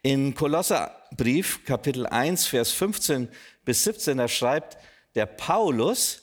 In 0.03 0.35
Kolosserbrief, 0.35 1.65
Kapitel 1.65 2.05
1, 2.05 2.45
Vers 2.45 2.71
15 2.71 3.27
bis 3.65 3.83
17, 3.83 4.17
da 4.17 4.27
schreibt 4.27 4.77
der 5.17 5.25
Paulus 5.25 6.21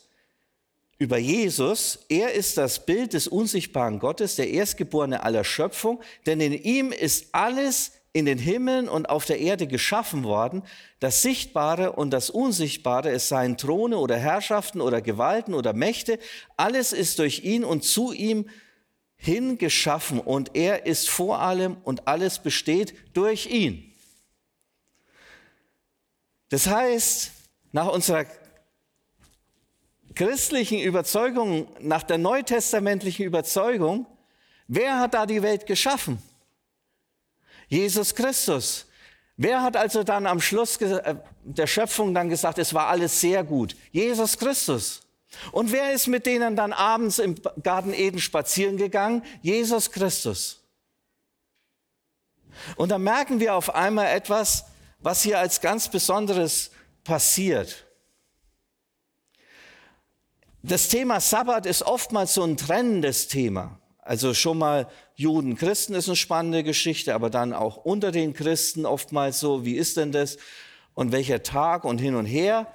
über 0.97 1.17
Jesus, 1.17 2.05
er 2.07 2.33
ist 2.33 2.57
das 2.57 2.85
Bild 2.85 3.13
des 3.13 3.27
unsichtbaren 3.27 3.99
Gottes, 3.99 4.37
der 4.37 4.49
Erstgeborene 4.49 5.23
aller 5.23 5.43
Schöpfung, 5.43 6.01
denn 6.25 6.39
in 6.39 6.53
ihm 6.53 6.91
ist 6.91 7.27
alles 7.33 7.91
in 8.13 8.25
den 8.25 8.37
Himmeln 8.37 8.87
und 8.87 9.09
auf 9.09 9.25
der 9.25 9.39
Erde 9.39 9.67
geschaffen 9.67 10.23
worden, 10.23 10.63
das 11.01 11.21
Sichtbare 11.21 11.91
und 11.91 12.11
das 12.11 12.29
Unsichtbare, 12.29 13.09
es 13.09 13.27
seien 13.27 13.57
Throne 13.57 13.97
oder 13.97 14.15
Herrschaften 14.15 14.79
oder 14.79 15.01
Gewalten 15.01 15.53
oder 15.53 15.73
Mächte, 15.73 16.17
alles 16.55 16.93
ist 16.93 17.19
durch 17.19 17.43
ihn 17.43 17.65
und 17.65 17.83
zu 17.83 18.13
ihm 18.13 18.49
hingeschaffen 19.17 20.21
und 20.21 20.55
er 20.55 20.85
ist 20.85 21.09
vor 21.09 21.39
allem 21.39 21.75
und 21.83 22.07
alles 22.07 22.39
besteht 22.39 22.93
durch 23.13 23.47
ihn. 23.47 23.93
Das 26.47 26.67
heißt, 26.67 27.31
nach 27.73 27.91
unserer 27.91 28.25
christlichen 30.15 30.79
Überzeugung, 30.79 31.67
nach 31.79 32.03
der 32.03 32.17
neutestamentlichen 32.17 33.25
Überzeugung, 33.25 34.07
wer 34.67 34.99
hat 34.99 35.13
da 35.13 35.25
die 35.25 35.43
Welt 35.43 35.65
geschaffen? 35.65 36.19
Jesus 37.67 38.15
Christus. 38.15 38.87
Wer 39.37 39.61
hat 39.61 39.75
also 39.75 40.03
dann 40.03 40.27
am 40.27 40.39
Schluss 40.39 40.77
äh, 40.77 41.15
der 41.43 41.67
Schöpfung 41.67 42.13
dann 42.13 42.29
gesagt, 42.29 42.57
es 42.57 42.73
war 42.73 42.87
alles 42.87 43.19
sehr 43.19 43.43
gut? 43.43 43.75
Jesus 43.91 44.37
Christus. 44.37 45.01
Und 45.51 45.71
wer 45.71 45.91
ist 45.91 46.07
mit 46.07 46.25
denen 46.25 46.55
dann 46.55 46.71
abends 46.71 47.19
im 47.19 47.35
Garten 47.61 47.93
Eden 47.93 48.19
spazieren 48.19 48.77
gegangen? 48.77 49.23
Jesus 49.41 49.91
Christus. 49.91 50.63
Und 52.77 52.89
da 52.89 52.97
merken 52.97 53.41
wir 53.41 53.55
auf 53.55 53.75
einmal 53.75 54.15
etwas, 54.15 54.65
was 54.99 55.23
hier 55.23 55.39
als 55.39 55.59
ganz 55.59 55.89
Besonderes 55.89 56.71
passiert. 57.03 57.84
Das 60.67 60.87
Thema 60.87 61.19
Sabbat 61.19 61.67
ist 61.67 61.83
oftmals 61.83 62.33
so 62.33 62.41
ein 62.41 62.57
trennendes 62.57 63.27
Thema. 63.27 63.77
Also 63.99 64.33
schon 64.33 64.57
mal 64.57 64.87
Juden, 65.13 65.55
Christen 65.57 65.93
ist 65.93 66.07
eine 66.07 66.15
spannende 66.15 66.63
Geschichte, 66.63 67.13
aber 67.13 67.29
dann 67.29 67.53
auch 67.53 67.77
unter 67.77 68.11
den 68.11 68.33
Christen 68.33 68.87
oftmals 68.87 69.39
so, 69.39 69.63
wie 69.63 69.75
ist 69.75 69.95
denn 69.97 70.11
das 70.11 70.37
und 70.95 71.11
welcher 71.11 71.43
Tag 71.43 71.85
und 71.85 71.99
hin 71.99 72.15
und 72.15 72.25
her. 72.25 72.65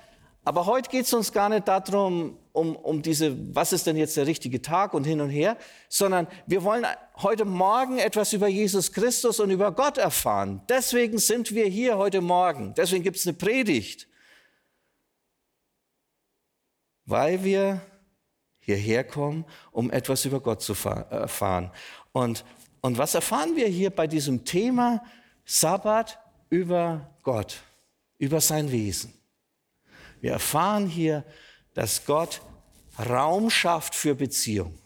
Aber 0.44 0.66
heute 0.66 0.88
geht 0.88 1.06
es 1.06 1.12
uns 1.12 1.32
gar 1.32 1.48
nicht 1.48 1.66
darum, 1.66 2.38
um, 2.52 2.76
um 2.76 3.02
diese, 3.02 3.36
was 3.56 3.72
ist 3.72 3.88
denn 3.88 3.96
jetzt 3.96 4.16
der 4.16 4.28
richtige 4.28 4.62
Tag 4.62 4.94
und 4.94 5.02
hin 5.02 5.20
und 5.20 5.30
her, 5.30 5.56
sondern 5.88 6.28
wir 6.46 6.62
wollen 6.62 6.86
heute 7.16 7.44
Morgen 7.44 7.98
etwas 7.98 8.32
über 8.32 8.46
Jesus 8.46 8.92
Christus 8.92 9.40
und 9.40 9.50
über 9.50 9.72
Gott 9.72 9.98
erfahren. 9.98 10.62
Deswegen 10.68 11.18
sind 11.18 11.52
wir 11.56 11.66
hier 11.66 11.98
heute 11.98 12.20
Morgen. 12.20 12.72
Deswegen 12.76 13.02
gibt 13.02 13.16
es 13.16 13.26
eine 13.26 13.36
Predigt. 13.36 14.06
Weil 17.06 17.44
wir 17.44 17.80
hierher 18.60 19.04
kommen, 19.04 19.44
um 19.72 19.90
etwas 19.90 20.24
über 20.24 20.40
Gott 20.40 20.62
zu 20.62 20.72
erfahren. 20.72 21.70
Und, 22.12 22.44
und 22.80 22.98
was 22.98 23.14
erfahren 23.14 23.56
wir 23.56 23.66
hier 23.66 23.90
bei 23.90 24.06
diesem 24.06 24.44
Thema 24.44 25.02
Sabbat 25.44 26.18
über 26.50 27.10
Gott, 27.22 27.62
über 28.18 28.40
sein 28.40 28.70
Wesen? 28.70 29.12
Wir 30.20 30.32
erfahren 30.32 30.86
hier, 30.86 31.24
dass 31.74 32.04
Gott 32.04 32.42
Raum 32.98 33.50
schafft 33.50 33.94
für 33.94 34.14
Beziehung. 34.14 34.78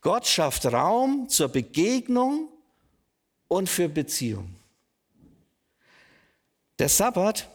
Gott 0.00 0.26
schafft 0.26 0.64
Raum 0.66 1.28
zur 1.28 1.48
Begegnung 1.48 2.48
und 3.48 3.68
für 3.68 3.88
Beziehung. 3.88 4.54
Der 6.78 6.88
Sabbat 6.88 7.48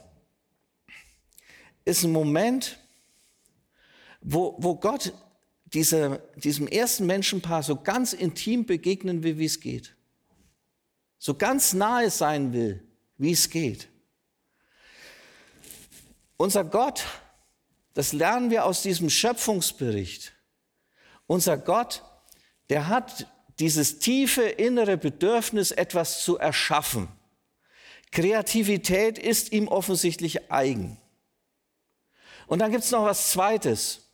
ist 1.86 2.04
ein 2.04 2.12
Moment, 2.12 2.78
wo, 4.26 4.56
wo 4.58 4.76
Gott 4.76 5.14
diese, 5.66 6.22
diesem 6.36 6.68
ersten 6.68 7.06
Menschenpaar 7.06 7.62
so 7.62 7.76
ganz 7.76 8.12
intim 8.14 8.66
begegnen 8.66 9.24
will, 9.24 9.38
wie 9.38 9.46
es 9.46 9.60
geht. 9.60 9.96
So 11.20 11.36
ganz 11.36 11.74
nahe 11.74 12.10
sein 12.10 12.52
will, 12.52 12.84
wie 13.18 13.32
es 13.32 13.50
geht. 13.50 13.88
Unser 16.38 16.64
Gott, 16.64 17.06
das 17.94 18.14
lernen 18.14 18.50
wir 18.50 18.66
aus 18.66 18.82
diesem 18.82 19.10
Schöpfungsbericht. 19.10 20.34
Unser 21.28 21.58
Gott, 21.58 22.04
der 22.70 22.88
hat 22.88 23.32
dieses 23.60 24.00
tiefe 24.00 24.44
innere 24.44 24.98
Bedürfnis, 24.98 25.72
etwas 25.72 26.24
zu 26.24 26.38
erschaffen. 26.38 27.08
Kreativität 28.12 29.18
ist 29.18 29.52
ihm 29.52 29.68
offensichtlich 29.68 30.52
eigen. 30.52 30.98
Und 32.48 32.60
dann 32.60 32.72
gibt 32.72 32.84
es 32.84 32.92
noch 32.92 33.06
was 33.06 33.32
Zweites. 33.32 34.05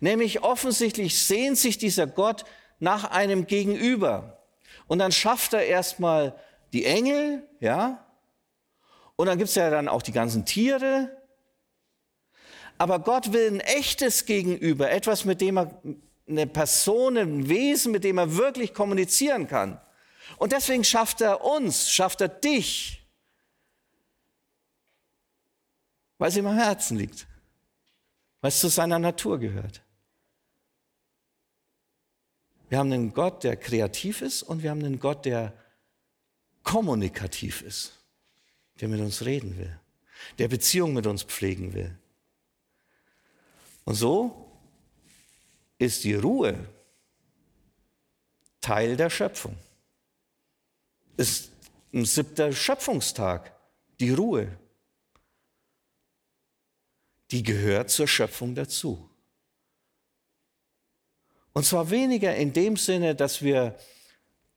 Nämlich 0.00 0.42
offensichtlich 0.42 1.18
sehnt 1.18 1.58
sich 1.58 1.78
dieser 1.78 2.06
Gott 2.06 2.44
nach 2.78 3.04
einem 3.04 3.46
Gegenüber. 3.46 4.42
Und 4.86 4.98
dann 4.98 5.12
schafft 5.12 5.52
er 5.52 5.66
erstmal 5.66 6.34
die 6.72 6.84
Engel, 6.84 7.46
ja. 7.60 8.06
Und 9.16 9.26
dann 9.26 9.38
gibt 9.38 9.50
es 9.50 9.54
ja 9.54 9.70
dann 9.70 9.88
auch 9.88 10.02
die 10.02 10.12
ganzen 10.12 10.46
Tiere. 10.46 11.16
Aber 12.78 12.98
Gott 12.98 13.32
will 13.32 13.48
ein 13.48 13.60
echtes 13.60 14.24
Gegenüber, 14.24 14.90
etwas, 14.90 15.26
mit 15.26 15.42
dem 15.42 15.58
er 15.58 15.82
eine 16.26 16.46
Person, 16.46 17.18
ein 17.18 17.48
Wesen, 17.48 17.92
mit 17.92 18.04
dem 18.04 18.16
er 18.16 18.36
wirklich 18.36 18.72
kommunizieren 18.72 19.46
kann. 19.46 19.80
Und 20.38 20.52
deswegen 20.52 20.84
schafft 20.84 21.20
er 21.20 21.44
uns, 21.44 21.90
schafft 21.90 22.20
er 22.22 22.28
dich, 22.28 23.06
weil 26.16 26.28
es 26.28 26.36
ihm 26.36 26.46
am 26.46 26.56
Herzen 26.56 26.96
liegt 26.96 27.26
weil 28.40 28.48
es 28.48 28.60
zu 28.60 28.68
seiner 28.68 28.98
Natur 28.98 29.38
gehört. 29.38 29.82
Wir 32.68 32.78
haben 32.78 32.92
einen 32.92 33.12
Gott, 33.12 33.44
der 33.44 33.56
kreativ 33.56 34.22
ist 34.22 34.42
und 34.42 34.62
wir 34.62 34.70
haben 34.70 34.84
einen 34.84 35.00
Gott, 35.00 35.24
der 35.24 35.52
kommunikativ 36.62 37.62
ist, 37.62 37.98
der 38.80 38.88
mit 38.88 39.00
uns 39.00 39.24
reden 39.24 39.58
will, 39.58 39.78
der 40.38 40.48
Beziehung 40.48 40.94
mit 40.94 41.06
uns 41.06 41.24
pflegen 41.24 41.74
will. 41.74 41.96
Und 43.84 43.94
so 43.94 44.52
ist 45.78 46.04
die 46.04 46.14
Ruhe 46.14 46.68
Teil 48.60 48.96
der 48.96 49.10
Schöpfung. 49.10 49.56
Ist 51.16 51.50
ein 51.92 52.04
siebter 52.04 52.52
Schöpfungstag, 52.52 53.52
die 53.98 54.12
Ruhe 54.12 54.56
die 57.30 57.42
gehört 57.42 57.90
zur 57.90 58.08
Schöpfung 58.08 58.54
dazu. 58.54 59.08
Und 61.52 61.64
zwar 61.64 61.90
weniger 61.90 62.34
in 62.34 62.52
dem 62.52 62.76
Sinne, 62.76 63.14
dass 63.14 63.42
wir 63.42 63.76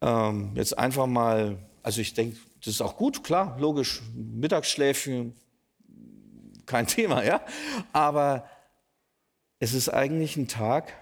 ähm, 0.02 0.52
jetzt 0.56 0.78
einfach 0.78 1.08
mal, 1.08 1.58
also 1.82 2.02
ich 2.02 2.14
denke, 2.14 2.38
das 2.60 2.76
ist 2.76 2.82
auch 2.82 2.98
gut, 2.98 3.24
klar, 3.24 3.58
logisch, 3.60 4.02
Mittagsschläfchen, 4.16 5.36
kein 6.66 6.88
Thema, 6.88 7.24
ja. 7.24 7.46
Aber 7.92 8.50
es 9.60 9.74
ist 9.74 9.90
eigentlich 9.90 10.36
ein 10.38 10.48
Tag, 10.48 10.94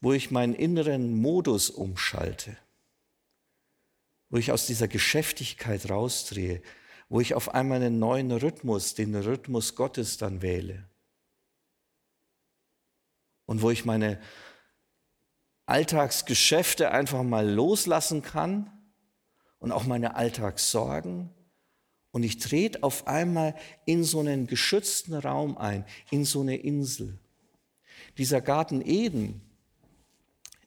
wo 0.00 0.12
ich 0.12 0.30
meinen 0.30 0.54
inneren 0.54 1.14
Modus 1.14 1.68
umschalte, 1.68 2.56
wo 4.30 4.38
ich 4.38 4.50
aus 4.50 4.66
dieser 4.66 4.88
Geschäftigkeit 4.88 5.90
rausdrehe, 5.90 6.62
wo 7.10 7.20
ich 7.20 7.34
auf 7.34 7.52
einmal 7.54 7.82
einen 7.82 7.98
neuen 7.98 8.30
Rhythmus, 8.30 8.94
den 8.94 9.14
Rhythmus 9.14 9.74
Gottes 9.74 10.16
dann 10.16 10.42
wähle. 10.42 10.88
Und 13.46 13.62
wo 13.62 13.70
ich 13.70 13.84
meine 13.84 14.20
Alltagsgeschäfte 15.66 16.92
einfach 16.92 17.24
mal 17.24 17.50
loslassen 17.50 18.22
kann 18.22 18.70
und 19.58 19.72
auch 19.72 19.84
meine 19.84 20.14
Alltagssorgen. 20.14 21.30
Und 22.12 22.22
ich 22.22 22.38
trete 22.38 22.84
auf 22.84 23.08
einmal 23.08 23.56
in 23.86 24.04
so 24.04 24.20
einen 24.20 24.46
geschützten 24.46 25.14
Raum 25.14 25.58
ein, 25.58 25.84
in 26.12 26.24
so 26.24 26.42
eine 26.42 26.56
Insel. 26.58 27.18
Dieser 28.18 28.40
Garten 28.40 28.86
Eden 28.86 29.42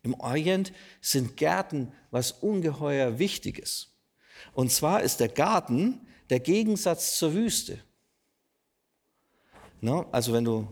im 0.01 0.13
Orient 0.15 0.73
sind 0.99 1.38
Gärten 1.38 1.93
was 2.12 2.34
ungeheuer 2.34 3.17
Wichtiges. 3.17 3.93
Und 4.51 4.73
zwar 4.73 5.03
ist 5.03 5.21
der 5.21 5.29
Garten 5.29 6.06
der 6.29 6.39
Gegensatz 6.39 7.17
zur 7.17 7.33
Wüste. 7.33 7.79
No, 9.81 10.05
also 10.12 10.33
wenn 10.33 10.45
du, 10.45 10.67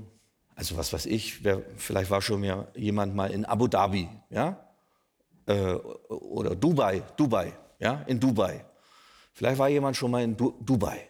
also 0.55 0.77
was 0.77 0.93
weiß 0.93 1.05
ich, 1.07 1.43
wer, 1.43 1.61
vielleicht 1.77 2.09
war 2.09 2.21
schon 2.21 2.39
mir 2.39 2.67
jemand 2.75 3.13
mal 3.15 3.31
in 3.31 3.45
Abu 3.45 3.67
Dhabi, 3.67 4.07
ja, 4.29 4.57
äh, 5.45 5.73
oder 5.73 6.55
Dubai, 6.55 7.03
Dubai, 7.17 7.53
ja, 7.79 8.03
in 8.07 8.19
Dubai. 8.19 8.63
Vielleicht 9.33 9.57
war 9.59 9.69
jemand 9.69 9.97
schon 9.97 10.11
mal 10.11 10.23
in 10.23 10.37
du 10.37 10.55
Dubai, 10.61 11.09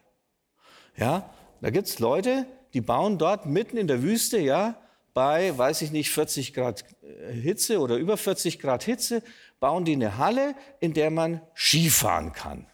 ja. 0.96 1.30
Da 1.62 1.70
gibt 1.70 1.88
es 1.88 2.00
Leute, 2.00 2.48
die 2.74 2.82
bauen 2.82 3.20
dort 3.20 3.46
mitten 3.46 3.78
in 3.78 3.88
der 3.88 4.02
Wüste, 4.02 4.40
ja, 4.40 4.82
bei, 5.14 5.56
weiß 5.56 5.82
ich 5.84 5.92
nicht, 5.92 6.10
40 6.10 6.54
Grad 6.54 6.84
äh, 7.04 7.34
Hitze 7.34 7.80
oder 7.80 7.98
über 7.98 8.18
40 8.18 8.60
Grad 8.60 8.84
Hitze, 8.84 9.22
bauen 9.60 9.86
die 9.86 9.94
eine 9.94 10.18
Halle, 10.18 10.56
in 10.80 10.94
der 10.94 11.12
man 11.12 11.42
Skifahren 11.56 12.34
kann. 12.34 12.66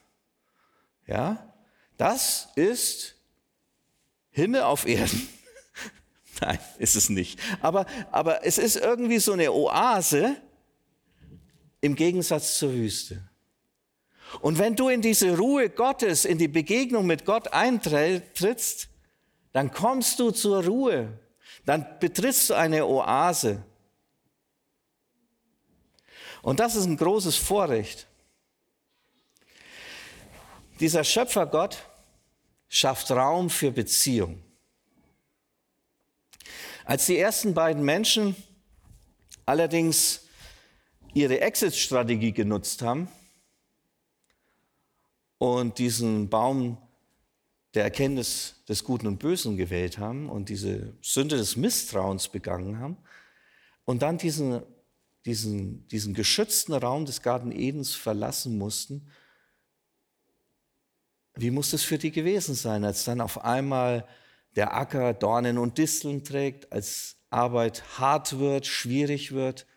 Ja, 1.06 1.47
das 1.98 2.50
ist 2.56 3.16
Himmel 4.30 4.62
auf 4.62 4.88
Erden. 4.88 5.28
Nein, 6.42 6.60
ist 6.78 6.96
es 6.96 7.10
nicht. 7.10 7.40
Aber, 7.62 7.86
aber 8.12 8.46
es 8.46 8.58
ist 8.58 8.76
irgendwie 8.76 9.20
so 9.20 9.34
eine 9.34 9.52
Oase 9.52 10.38
im 11.82 11.96
Gegensatz 11.96 12.58
zur 12.58 12.74
Wüste. 12.74 13.28
Und 14.42 14.60
wenn 14.60 14.76
du 14.76 14.90
in 14.90 15.02
diese 15.02 15.38
Ruhe 15.38 15.70
Gottes, 15.70 16.26
in 16.26 16.38
die 16.38 16.48
Begegnung 16.48 17.06
mit 17.06 17.26
Gott 17.26 17.54
eintrittst, 17.54 18.90
dann 19.54 19.72
kommst 19.72 20.20
du 20.20 20.32
zur 20.32 20.66
Ruhe. 20.66 21.20
Dann 21.66 21.86
betrittst 22.00 22.50
du 22.50 22.54
eine 22.54 22.86
Oase. 22.86 23.64
Und 26.42 26.60
das 26.60 26.76
ist 26.76 26.86
ein 26.86 26.98
großes 26.98 27.36
Vorrecht. 27.36 28.08
Dieser 30.80 31.04
Schöpfergott 31.04 31.84
schafft 32.70 33.10
Raum 33.10 33.50
für 33.50 33.72
Beziehung. 33.72 34.44
Als 36.86 37.08
die 37.08 37.18
ersten 37.18 37.56
beiden 37.56 37.84
Menschen 37.84 38.36
allerdings 39.46 40.28
ihre 41.16 41.42
Exit-Strategie 41.42 42.32
genutzt 42.32 42.84
haben 42.84 43.10
und 45.40 45.80
diesen 45.80 46.30
Baum 46.30 46.78
der 47.74 47.84
Erkenntnis 47.84 48.56
des 48.70 48.84
Guten 48.84 49.08
und 49.08 49.18
Bösen 49.18 49.58
gewählt 49.58 49.98
haben 49.98 50.30
und 50.30 50.50
diese 50.50 50.94
Sünde 51.02 51.38
des 51.38 51.56
Misstrauens 51.56 52.28
begangen 52.28 52.80
haben 52.80 52.98
und 53.84 54.04
dann 54.04 54.20
diesen, 54.20 54.62
diesen, 55.26 55.88
diesen 55.88 56.14
geschützten 56.14 56.74
Raum 56.74 57.06
des 57.06 57.24
Garten 57.24 57.52
Edens 57.52 57.96
verlassen 57.96 58.60
mussten, 58.60 59.10
wie 61.38 61.52
muss 61.52 61.74
es 61.74 61.84
für 61.84 61.98
die 61.98 62.12
gewesen 62.12 62.56
sein, 62.56 62.84
als 62.84 63.04
dann 63.06 63.22
auf 63.22 63.44
einmal 63.44 64.08
der 64.56 64.74
Acker 64.74 65.14
Dornen 65.14 65.58
und 65.58 65.78
Disteln 65.78 66.24
trägt, 66.24 66.72
als 66.72 67.18
Arbeit 67.30 68.00
hart 68.00 68.40
wird, 68.40 68.66
schwierig 68.66 69.32
wird, 69.32 69.68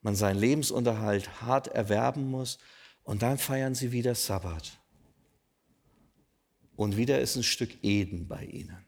man 0.00 0.16
seinen 0.16 0.38
Lebensunterhalt 0.38 1.42
hart 1.42 1.68
erwerben 1.68 2.30
muss 2.30 2.58
und 3.02 3.22
dann 3.22 3.38
feiern 3.38 3.74
sie 3.74 3.92
wieder 3.92 4.14
Sabbat. 4.14 4.80
Und 6.74 6.96
wieder 6.96 7.20
ist 7.20 7.36
ein 7.36 7.42
Stück 7.42 7.84
Eden 7.84 8.26
bei 8.26 8.44
ihnen. 8.44 8.84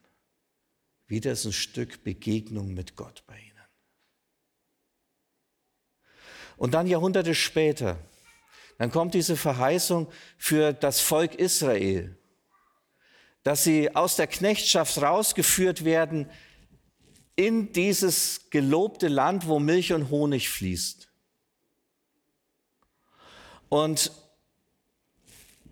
Wieder 1.07 1.33
ist 1.33 1.45
ein 1.45 1.53
Stück 1.53 2.03
Begegnung 2.03 2.73
mit 2.73 2.97
Gott 2.97 3.25
bei 3.27 3.39
ihnen. 3.39 3.51
Und 6.57 6.73
dann 6.73 6.87
Jahrhunderte 6.87 7.35
später, 7.35 7.99
dann 8.79 8.91
kommt 8.91 9.15
diese 9.15 9.37
Verheißung 9.37 10.09
für 10.37 10.73
das 10.73 11.01
Volk 11.01 11.35
Israel, 11.37 12.17
dass 13.43 13.65
sie 13.65 13.95
aus 13.95 14.17
der 14.17 14.27
Knechtschaft 14.27 15.01
rausgeführt 15.01 15.85
werden 15.85 16.29
in 17.37 17.73
dieses 17.73 18.51
gelobte 18.51 19.09
Land, 19.09 19.47
wo 19.47 19.59
Milch 19.59 19.93
und 19.93 20.11
Honig 20.11 20.49
fließt. 20.49 21.09
Und 23.69 24.13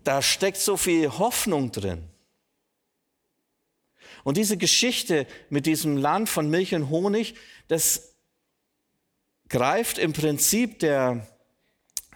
da 0.03 0.21
steckt 0.21 0.57
so 0.57 0.75
viel 0.75 1.09
Hoffnung 1.17 1.71
drin. 1.71 2.09
Und 4.23 4.37
diese 4.37 4.57
Geschichte 4.57 5.27
mit 5.49 5.65
diesem 5.65 5.97
Land 5.97 6.29
von 6.29 6.49
Milch 6.49 6.75
und 6.75 6.89
Honig, 6.89 7.35
das 7.67 8.15
greift 9.49 9.97
im 9.97 10.13
Prinzip 10.13 10.79
der 10.79 11.27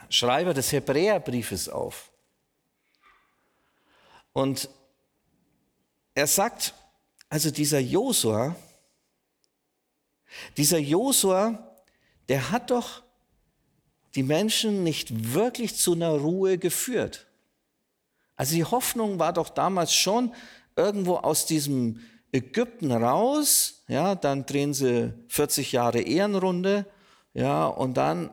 Schreiber 0.09 0.53
des 0.53 0.71
Hebräerbriefes 0.71 1.69
auf. 1.69 2.11
Und 4.33 4.69
er 6.13 6.27
sagt, 6.27 6.73
also 7.29 7.51
dieser 7.51 7.79
Josua, 7.79 8.55
dieser 10.57 10.79
Josua, 10.79 11.75
der 12.29 12.51
hat 12.51 12.71
doch 12.71 13.03
die 14.15 14.23
Menschen 14.23 14.83
nicht 14.83 15.33
wirklich 15.33 15.75
zu 15.75 15.93
einer 15.93 16.11
Ruhe 16.11 16.57
geführt. 16.57 17.27
Also 18.35 18.55
die 18.55 18.65
Hoffnung 18.65 19.19
war 19.19 19.33
doch 19.33 19.49
damals 19.49 19.93
schon 19.93 20.33
irgendwo 20.75 21.15
aus 21.17 21.45
diesem 21.45 21.99
Ägypten 22.31 22.91
raus, 22.91 23.83
ja, 23.87 24.15
dann 24.15 24.45
drehen 24.45 24.73
sie 24.73 25.13
40 25.29 25.71
Jahre 25.71 26.01
Ehrenrunde, 26.01 26.85
ja, 27.33 27.65
und 27.65 27.95
dann, 27.95 28.29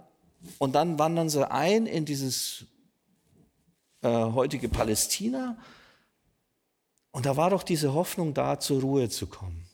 und 0.59 0.74
dann 0.74 0.98
wandern 0.98 1.28
sie 1.28 1.50
ein 1.50 1.87
in 1.87 2.04
dieses 2.04 2.64
äh, 4.02 4.09
heutige 4.09 4.68
Palästina. 4.68 5.57
Und 7.11 7.26
da 7.26 7.37
war 7.37 7.50
doch 7.50 7.62
diese 7.62 7.94
Hoffnung 7.94 8.35
da, 8.35 8.59
zur 8.59 8.80
Ruhe 8.80 9.09
zu 9.09 9.26
kommen. 9.26 9.64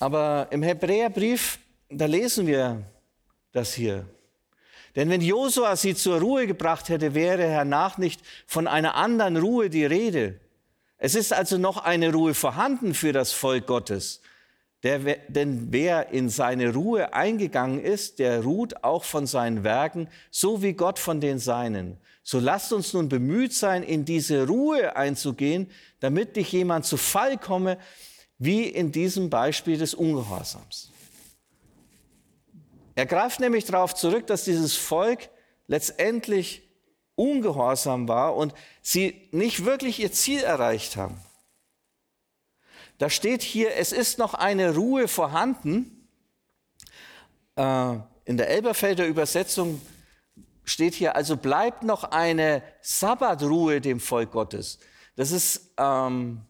Aber 0.00 0.48
im 0.50 0.62
Hebräerbrief, 0.62 1.58
da 1.88 2.06
lesen 2.06 2.46
wir 2.46 2.82
das 3.52 3.74
hier. 3.74 4.06
Denn 4.96 5.10
wenn 5.10 5.20
Josua 5.20 5.76
sie 5.76 5.94
zur 5.94 6.20
Ruhe 6.20 6.46
gebracht 6.46 6.88
hätte, 6.88 7.14
wäre 7.14 7.44
hernach 7.44 7.98
nicht 7.98 8.20
von 8.46 8.66
einer 8.66 8.94
anderen 8.94 9.36
Ruhe 9.36 9.70
die 9.70 9.84
Rede. 9.84 10.40
Es 10.96 11.14
ist 11.14 11.32
also 11.32 11.58
noch 11.58 11.78
eine 11.78 12.12
Ruhe 12.12 12.34
vorhanden 12.34 12.94
für 12.94 13.12
das 13.12 13.32
Volk 13.32 13.66
Gottes. 13.66 14.20
Der, 14.84 14.98
denn 15.28 15.72
wer 15.72 16.10
in 16.10 16.28
seine 16.28 16.72
Ruhe 16.72 17.12
eingegangen 17.12 17.80
ist, 17.80 18.20
der 18.20 18.44
ruht 18.44 18.84
auch 18.84 19.02
von 19.02 19.26
seinen 19.26 19.64
Werken, 19.64 20.08
so 20.30 20.62
wie 20.62 20.72
Gott 20.72 21.00
von 21.00 21.20
den 21.20 21.40
Seinen. 21.40 21.98
So 22.22 22.38
lasst 22.38 22.72
uns 22.72 22.92
nun 22.92 23.08
bemüht 23.08 23.54
sein, 23.54 23.82
in 23.82 24.04
diese 24.04 24.46
Ruhe 24.46 24.94
einzugehen, 24.94 25.68
damit 25.98 26.36
nicht 26.36 26.52
jemand 26.52 26.84
zu 26.84 26.96
Fall 26.96 27.38
komme, 27.38 27.78
wie 28.38 28.64
in 28.64 28.92
diesem 28.92 29.30
Beispiel 29.30 29.78
des 29.78 29.94
Ungehorsams. 29.94 30.92
Er 32.94 33.06
greift 33.06 33.40
nämlich 33.40 33.64
darauf 33.64 33.94
zurück, 33.94 34.26
dass 34.26 34.44
dieses 34.44 34.76
Volk 34.76 35.28
letztendlich 35.66 36.62
ungehorsam 37.16 38.08
war 38.08 38.36
und 38.36 38.54
sie 38.80 39.28
nicht 39.32 39.64
wirklich 39.64 40.00
ihr 40.00 40.12
Ziel 40.12 40.40
erreicht 40.40 40.96
haben. 40.96 41.20
Da 42.98 43.08
steht 43.08 43.42
hier, 43.42 43.76
es 43.76 43.92
ist 43.92 44.18
noch 44.18 44.34
eine 44.34 44.74
Ruhe 44.74 45.08
vorhanden. 45.08 46.08
Äh, 47.56 47.94
in 48.24 48.36
der 48.36 48.50
Elberfelder 48.50 49.06
Übersetzung 49.06 49.80
steht 50.64 50.94
hier, 50.94 51.16
also 51.16 51.36
bleibt 51.36 51.82
noch 51.84 52.04
eine 52.04 52.62
Sabbatruhe 52.82 53.80
dem 53.80 54.00
Volk 54.00 54.32
Gottes. 54.32 54.78
Das 55.16 55.30
ist 55.30 55.72
ähm, 55.78 56.42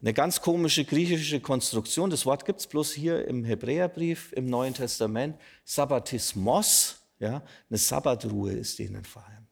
eine 0.00 0.12
ganz 0.12 0.40
komische 0.40 0.84
griechische 0.84 1.40
Konstruktion. 1.40 2.10
Das 2.10 2.26
Wort 2.26 2.44
gibt 2.44 2.60
es 2.60 2.66
bloß 2.66 2.92
hier 2.92 3.26
im 3.28 3.44
Hebräerbrief, 3.44 4.32
im 4.32 4.46
Neuen 4.46 4.74
Testament. 4.74 5.38
Sabbatismos, 5.64 6.96
ja, 7.18 7.42
eine 7.70 7.78
Sabbatruhe 7.78 8.52
ist 8.52 8.78
denen 8.78 9.04
vorhanden. 9.04 9.48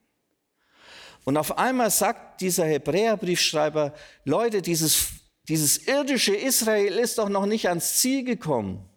Und 1.25 1.37
auf 1.37 1.57
einmal 1.57 1.91
sagt 1.91 2.41
dieser 2.41 2.67
Hebräerbriefschreiber, 2.67 3.95
Leute, 4.25 4.61
dieses, 4.61 5.09
dieses 5.49 5.79
irdische 5.87 6.35
Israel 6.35 6.99
ist 6.99 7.19
doch 7.19 7.29
noch 7.29 7.47
nicht 7.47 7.69
ans 7.69 7.99
Ziel 7.99 8.25
gekommen. 8.25 8.89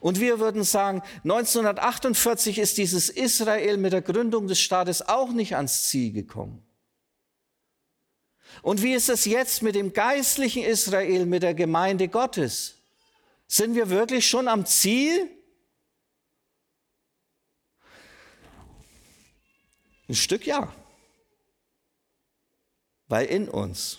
Und 0.00 0.20
wir 0.20 0.40
würden 0.40 0.64
sagen, 0.64 1.02
1948 1.24 2.58
ist 2.58 2.78
dieses 2.78 3.08
Israel 3.08 3.76
mit 3.76 3.92
der 3.92 4.02
Gründung 4.02 4.48
des 4.48 4.60
Staates 4.60 5.02
auch 5.02 5.30
nicht 5.30 5.56
ans 5.56 5.88
Ziel 5.88 6.12
gekommen. 6.12 6.62
Und 8.62 8.82
wie 8.82 8.94
ist 8.94 9.08
es 9.08 9.24
jetzt 9.24 9.62
mit 9.62 9.74
dem 9.74 9.92
geistlichen 9.92 10.64
Israel, 10.64 11.26
mit 11.26 11.42
der 11.42 11.54
Gemeinde 11.54 12.08
Gottes? 12.08 12.74
Sind 13.46 13.74
wir 13.74 13.88
wirklich 13.88 14.26
schon 14.26 14.48
am 14.48 14.66
Ziel? 14.66 15.30
Ein 20.08 20.14
Stück 20.14 20.46
ja 20.46 20.72
weil 23.08 23.26
in 23.26 23.48
uns 23.48 23.98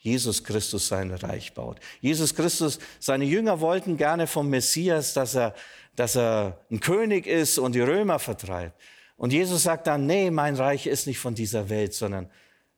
Jesus 0.00 0.42
Christus 0.42 0.88
sein 0.88 1.10
Reich 1.10 1.52
baut. 1.52 1.78
Jesus 2.00 2.34
Christus, 2.34 2.78
seine 2.98 3.26
Jünger 3.26 3.60
wollten 3.60 3.98
gerne 3.98 4.26
vom 4.26 4.48
Messias, 4.48 5.12
dass 5.12 5.34
er, 5.34 5.54
dass 5.94 6.16
er 6.16 6.64
ein 6.70 6.80
König 6.80 7.26
ist 7.26 7.58
und 7.58 7.74
die 7.74 7.82
Römer 7.82 8.18
vertreibt. 8.18 8.80
Und 9.16 9.34
Jesus 9.34 9.64
sagt 9.64 9.86
dann, 9.86 10.06
nee, 10.06 10.30
mein 10.30 10.56
Reich 10.56 10.86
ist 10.86 11.06
nicht 11.06 11.18
von 11.18 11.34
dieser 11.34 11.68
Welt, 11.68 11.92
sondern 11.92 12.30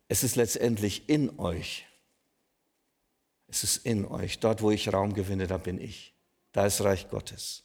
es 0.09 0.25
ist 0.25 0.35
letztendlich 0.35 1.09
in 1.09 1.39
euch. 1.39 1.87
Es 3.47 3.63
ist 3.63 3.87
in 3.87 4.05
euch. 4.05 4.41
Dort, 4.41 4.61
wo 4.61 4.73
ich 4.73 4.93
Raum 4.93 5.15
gewinne, 5.15 5.47
da 5.47 5.59
bin 5.59 5.81
ich. 5.81 6.15
Da 6.51 6.67
ist 6.67 6.81
Reich 6.81 7.09
Gottes. 7.09 7.63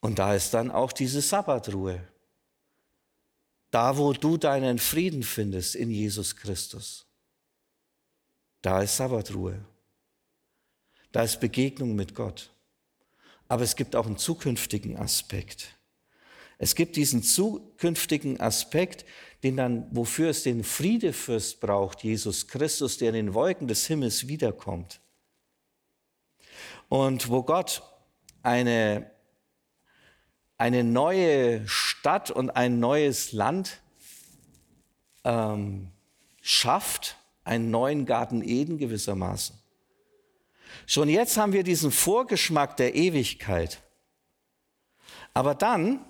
Und 0.00 0.18
da 0.18 0.34
ist 0.34 0.54
dann 0.54 0.72
auch 0.72 0.90
diese 0.90 1.20
Sabbatruhe. 1.20 2.04
Da, 3.70 3.96
wo 3.96 4.12
du 4.12 4.36
deinen 4.36 4.80
Frieden 4.80 5.22
findest 5.22 5.76
in 5.76 5.90
Jesus 5.92 6.34
Christus, 6.34 7.06
da 8.62 8.82
ist 8.82 8.96
Sabbatruhe. 8.96 9.64
Da 11.12 11.22
ist 11.22 11.40
Begegnung 11.40 11.94
mit 11.94 12.14
Gott. 12.14 12.52
Aber 13.48 13.62
es 13.62 13.74
gibt 13.74 13.96
auch 13.96 14.06
einen 14.06 14.18
zukünftigen 14.18 14.96
Aspekt. 14.96 15.76
Es 16.58 16.74
gibt 16.74 16.96
diesen 16.96 17.22
zukünftigen 17.22 18.38
Aspekt, 18.40 19.04
den 19.42 19.56
dann, 19.56 19.88
wofür 19.90 20.30
es 20.30 20.42
den 20.42 20.62
Friedefürst 20.62 21.60
braucht, 21.60 22.04
Jesus 22.04 22.46
Christus, 22.48 22.98
der 22.98 23.08
in 23.08 23.14
den 23.14 23.34
Wolken 23.34 23.66
des 23.66 23.86
Himmels 23.86 24.28
wiederkommt. 24.28 25.00
Und 26.88 27.28
wo 27.28 27.42
Gott 27.42 27.82
eine 28.42 29.10
eine 30.60 30.84
neue 30.84 31.66
Stadt 31.66 32.30
und 32.30 32.50
ein 32.50 32.80
neues 32.80 33.32
Land 33.32 33.80
ähm, 35.24 35.90
schafft, 36.42 37.16
einen 37.44 37.70
neuen 37.70 38.06
Garten 38.06 38.42
Eden 38.42 38.78
gewissermaßen. 38.78 39.56
Schon 40.86 41.08
jetzt 41.08 41.36
haben 41.36 41.52
wir 41.52 41.62
diesen 41.62 41.90
Vorgeschmack 41.90 42.76
der 42.76 42.94
Ewigkeit. 42.94 43.82
Aber 45.34 45.54
dann, 45.54 46.04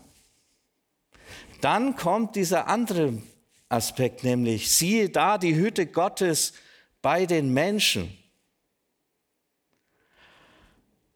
dann 1.61 1.97
kommt 1.97 2.37
dieser 2.37 2.69
andere 2.69 3.21
Aspekt, 3.69 4.25
nämlich 4.25 4.71
siehe 4.71 5.11
da 5.11 5.39
die 5.39 5.55
Hütte 5.55 5.87
Gottes 5.87 6.53
bei 7.03 7.27
den 7.27 7.53
Menschen. 7.53 8.17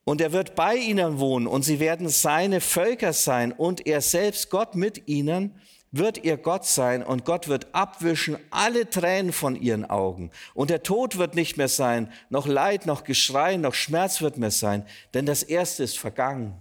Und 0.05 0.20
er 0.20 0.33
wird 0.33 0.55
bei 0.55 0.77
ihnen 0.77 1.18
wohnen 1.18 1.46
und 1.46 1.62
sie 1.62 1.81
werden 1.81 2.11
seine 2.11 2.61
Völker 2.61 3.14
sein 3.14 3.53
und 3.53 3.87
er 3.87 4.03
selbst, 4.03 4.50
Gott 4.50 4.74
mit 4.74 5.09
ihnen, 5.09 5.59
wird 5.97 6.25
ihr 6.25 6.37
Gott 6.37 6.65
sein 6.65 7.03
und 7.03 7.25
Gott 7.25 7.49
wird 7.49 7.75
abwischen 7.75 8.37
alle 8.51 8.89
Tränen 8.89 9.33
von 9.33 9.57
ihren 9.57 9.85
Augen. 9.85 10.31
Und 10.55 10.71
der 10.71 10.83
Tod 10.83 11.19
wird 11.19 11.35
nicht 11.35 11.57
mehr 11.57 11.69
sein, 11.69 12.13
noch 12.31 12.47
Leid, 12.47 12.87
noch 12.87 13.05
Geschrei, 13.05 13.57
noch 13.57 13.75
Schmerz 13.75 14.21
wird 14.21 14.37
mehr 14.37 14.51
sein, 14.51 14.87
denn 15.15 15.27
das 15.27 15.43
Erste 15.43 15.83
ist 15.83 15.99
vergangen. 15.99 16.61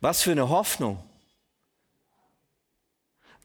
Was 0.00 0.22
für 0.22 0.32
eine 0.32 0.48
Hoffnung. 0.48 1.02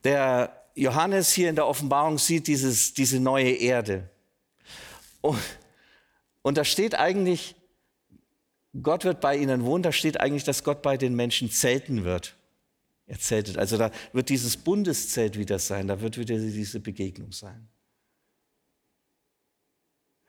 Der 0.04 0.66
Johannes 0.74 1.32
hier 1.32 1.48
in 1.48 1.56
der 1.56 1.66
Offenbarung 1.66 2.18
sieht 2.18 2.46
dieses, 2.46 2.94
diese 2.94 3.20
neue 3.20 3.52
Erde. 3.52 4.08
Und 5.20 5.38
und 6.42 6.56
da 6.56 6.64
steht 6.64 6.94
eigentlich, 6.94 7.54
Gott 8.82 9.04
wird 9.04 9.20
bei 9.20 9.36
ihnen 9.36 9.64
wohnen, 9.64 9.82
da 9.82 9.92
steht 9.92 10.20
eigentlich, 10.20 10.44
dass 10.44 10.64
Gott 10.64 10.82
bei 10.82 10.96
den 10.96 11.14
Menschen 11.14 11.50
zelten 11.50 12.04
wird. 12.04 12.36
Er. 13.10 13.58
Also 13.58 13.76
da 13.76 13.90
wird 14.12 14.28
dieses 14.28 14.56
Bundeszelt 14.56 15.36
wieder 15.36 15.58
sein, 15.58 15.88
da 15.88 16.00
wird 16.00 16.16
wieder 16.16 16.38
diese 16.38 16.80
Begegnung 16.80 17.32
sein. 17.32 17.68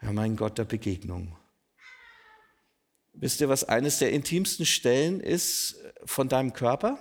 Ja, 0.02 0.12
mein 0.12 0.36
Gott 0.36 0.58
der 0.58 0.65
Begegnung. 0.65 1.38
Wisst 3.13 3.39
ihr, 3.41 3.50
was 3.50 3.63
eines 3.63 4.00
der 4.00 4.12
intimsten 4.12 4.65
Stellen 4.65 5.20
ist 5.20 5.76
von 6.06 6.28
deinem 6.28 6.54
Körper? 6.54 6.98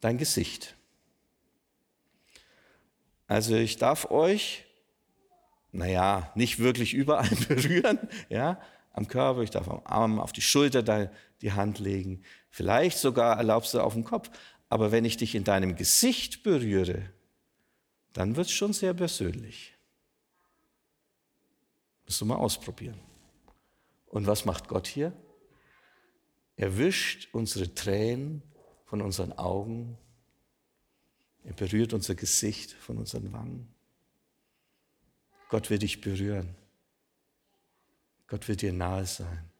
Dein 0.00 0.18
Gesicht. 0.18 0.74
Also 3.26 3.56
ich 3.56 3.78
darf 3.78 4.10
euch 4.10 4.66
naja, 5.76 6.32
nicht 6.34 6.58
wirklich 6.58 6.94
überall 6.94 7.28
berühren, 7.48 7.98
ja, 8.28 8.60
am 8.92 9.08
Körper, 9.08 9.42
ich 9.42 9.50
darf 9.50 9.68
am 9.68 9.82
Arm, 9.84 10.18
auf 10.18 10.32
die 10.32 10.40
Schulter 10.40 11.10
die 11.42 11.52
Hand 11.52 11.78
legen, 11.78 12.22
vielleicht 12.56 12.96
sogar 12.96 13.36
erlaubst 13.36 13.74
du 13.74 13.80
auf 13.80 13.92
den 13.92 14.04
Kopf. 14.04 14.30
Aber 14.70 14.90
wenn 14.90 15.04
ich 15.04 15.18
dich 15.18 15.34
in 15.34 15.44
deinem 15.44 15.76
Gesicht 15.76 16.42
berühre, 16.42 17.10
dann 18.14 18.34
wird 18.34 18.46
es 18.46 18.52
schon 18.52 18.72
sehr 18.72 18.94
persönlich. 18.94 19.74
Musst 22.06 22.18
du 22.22 22.24
mal 22.24 22.36
ausprobieren. 22.36 22.98
Und 24.06 24.26
was 24.26 24.46
macht 24.46 24.68
Gott 24.68 24.86
hier? 24.86 25.12
Er 26.56 26.78
wischt 26.78 27.28
unsere 27.32 27.74
Tränen 27.74 28.42
von 28.86 29.02
unseren 29.02 29.34
Augen. 29.34 29.98
Er 31.44 31.52
berührt 31.52 31.92
unser 31.92 32.14
Gesicht 32.14 32.72
von 32.72 32.96
unseren 32.96 33.34
Wangen. 33.34 33.68
Gott 35.50 35.68
will 35.68 35.78
dich 35.78 36.00
berühren. 36.00 36.56
Gott 38.26 38.48
will 38.48 38.56
dir 38.56 38.72
nahe 38.72 39.04
sein. 39.04 39.50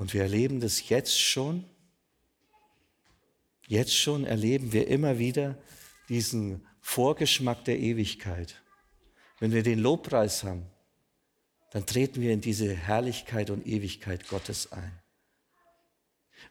Und 0.00 0.14
wir 0.14 0.22
erleben 0.22 0.60
das 0.60 0.88
jetzt 0.88 1.20
schon. 1.20 1.66
Jetzt 3.66 3.94
schon 3.94 4.24
erleben 4.24 4.72
wir 4.72 4.88
immer 4.88 5.18
wieder 5.18 5.58
diesen 6.08 6.66
Vorgeschmack 6.80 7.66
der 7.66 7.78
Ewigkeit. 7.78 8.62
Wenn 9.40 9.52
wir 9.52 9.62
den 9.62 9.78
Lobpreis 9.78 10.42
haben, 10.42 10.64
dann 11.72 11.84
treten 11.84 12.22
wir 12.22 12.32
in 12.32 12.40
diese 12.40 12.74
Herrlichkeit 12.74 13.50
und 13.50 13.66
Ewigkeit 13.66 14.26
Gottes 14.26 14.72
ein. 14.72 15.02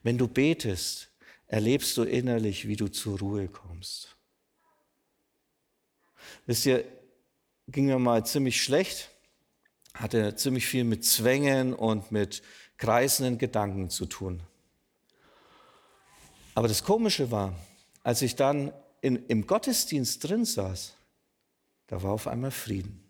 Wenn 0.03 0.19
du 0.19 0.27
betest, 0.27 1.09
erlebst 1.47 1.97
du 1.97 2.03
innerlich, 2.03 2.67
wie 2.67 2.75
du 2.75 2.88
zur 2.88 3.17
Ruhe 3.17 3.47
kommst. 3.47 4.15
Wisst 6.45 6.67
ihr, 6.67 6.85
ging 7.67 7.88
mir 7.88 7.97
mal 7.97 8.23
ziemlich 8.27 8.62
schlecht, 8.62 9.09
hatte 9.95 10.35
ziemlich 10.35 10.67
viel 10.67 10.83
mit 10.83 11.03
Zwängen 11.03 11.73
und 11.73 12.12
mit 12.12 12.43
kreisenden 12.79 13.37
Gedanken 13.37 13.89
zu 13.89 14.07
tun. 14.07 14.41
Aber 16.55 16.67
das 16.67 16.83
Komische 16.83 17.29
war, 17.29 17.53
als 18.03 18.21
ich 18.21 18.35
dann 18.35 18.73
in, 19.01 19.27
im 19.27 19.45
Gottesdienst 19.45 20.23
drin 20.23 20.45
saß, 20.45 20.95
da 21.87 22.01
war 22.01 22.11
auf 22.11 22.27
einmal 22.27 22.51
Frieden. 22.51 23.03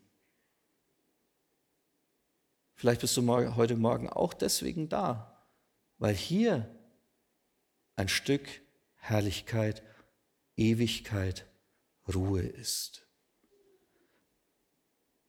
Vielleicht 2.75 3.01
bist 3.01 3.15
du 3.15 3.55
heute 3.55 3.75
Morgen 3.75 4.09
auch 4.09 4.33
deswegen 4.33 4.89
da, 4.89 5.45
weil 5.97 6.15
hier 6.15 6.69
ein 7.95 8.07
Stück 8.07 8.47
Herrlichkeit, 8.95 9.83
Ewigkeit, 10.55 11.45
Ruhe 12.07 12.41
ist. 12.41 13.05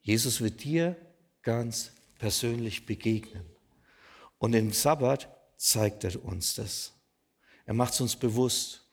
Jesus 0.01 0.41
wird 0.41 0.65
dir 0.65 0.97
ganz 1.43 1.93
persönlich 2.19 2.87
begegnen. 2.87 3.45
Und 4.41 4.55
im 4.55 4.73
Sabbat 4.73 5.29
zeigt 5.59 6.03
er 6.03 6.25
uns 6.25 6.55
das. 6.55 6.95
Er 7.67 7.75
macht 7.75 7.93
es 7.93 8.01
uns 8.01 8.17
bewusst. 8.17 8.89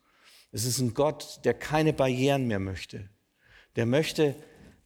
Es 0.52 0.66
ist 0.66 0.80
ein 0.80 0.94
Gott, 0.94 1.40
der 1.46 1.54
keine 1.54 1.94
Barrieren 1.94 2.48
mehr 2.48 2.60
möchte. 2.60 3.10
Der 3.78 3.86
möchte, 3.86 4.36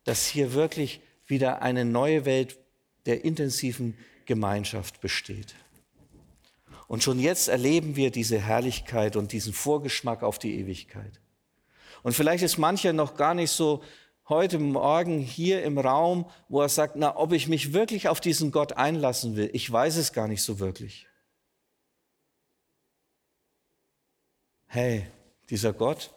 dass 0.03 0.27
hier 0.27 0.53
wirklich 0.53 1.01
wieder 1.25 1.63
eine 1.63 1.83
neue 1.83 2.25
Welt 2.25 2.59
der 3.07 3.25
intensiven 3.25 3.97
Gemeinschaft 4.25 5.01
besteht. 5.01 5.55
Und 6.87 7.01
schon 7.01 7.19
jetzt 7.19 7.47
erleben 7.47 7.95
wir 7.95 8.11
diese 8.11 8.39
Herrlichkeit 8.39 9.15
und 9.15 9.31
diesen 9.31 9.53
Vorgeschmack 9.53 10.21
auf 10.21 10.37
die 10.37 10.59
Ewigkeit. 10.59 11.19
Und 12.03 12.13
vielleicht 12.13 12.43
ist 12.43 12.59
mancher 12.59 12.93
noch 12.93 13.15
gar 13.15 13.33
nicht 13.33 13.51
so 13.51 13.83
heute 14.29 14.59
Morgen 14.59 15.19
hier 15.19 15.63
im 15.63 15.77
Raum, 15.77 16.29
wo 16.47 16.61
er 16.61 16.69
sagt, 16.69 16.95
na, 16.95 17.15
ob 17.17 17.33
ich 17.33 17.47
mich 17.47 17.73
wirklich 17.73 18.07
auf 18.07 18.19
diesen 18.19 18.51
Gott 18.51 18.73
einlassen 18.73 19.35
will, 19.35 19.49
ich 19.53 19.71
weiß 19.71 19.97
es 19.97 20.13
gar 20.13 20.27
nicht 20.27 20.41
so 20.41 20.59
wirklich. 20.59 21.07
Hey, 24.67 25.07
dieser 25.49 25.73
Gott 25.73 26.13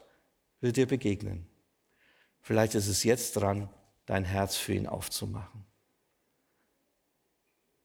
will 0.60 0.72
dir 0.72 0.86
begegnen. 0.86 1.48
Vielleicht 2.40 2.74
ist 2.74 2.88
es 2.88 3.02
jetzt 3.02 3.32
dran, 3.36 3.68
dein 4.06 4.24
Herz 4.24 4.56
für 4.56 4.74
ihn 4.74 4.86
aufzumachen. 4.86 5.64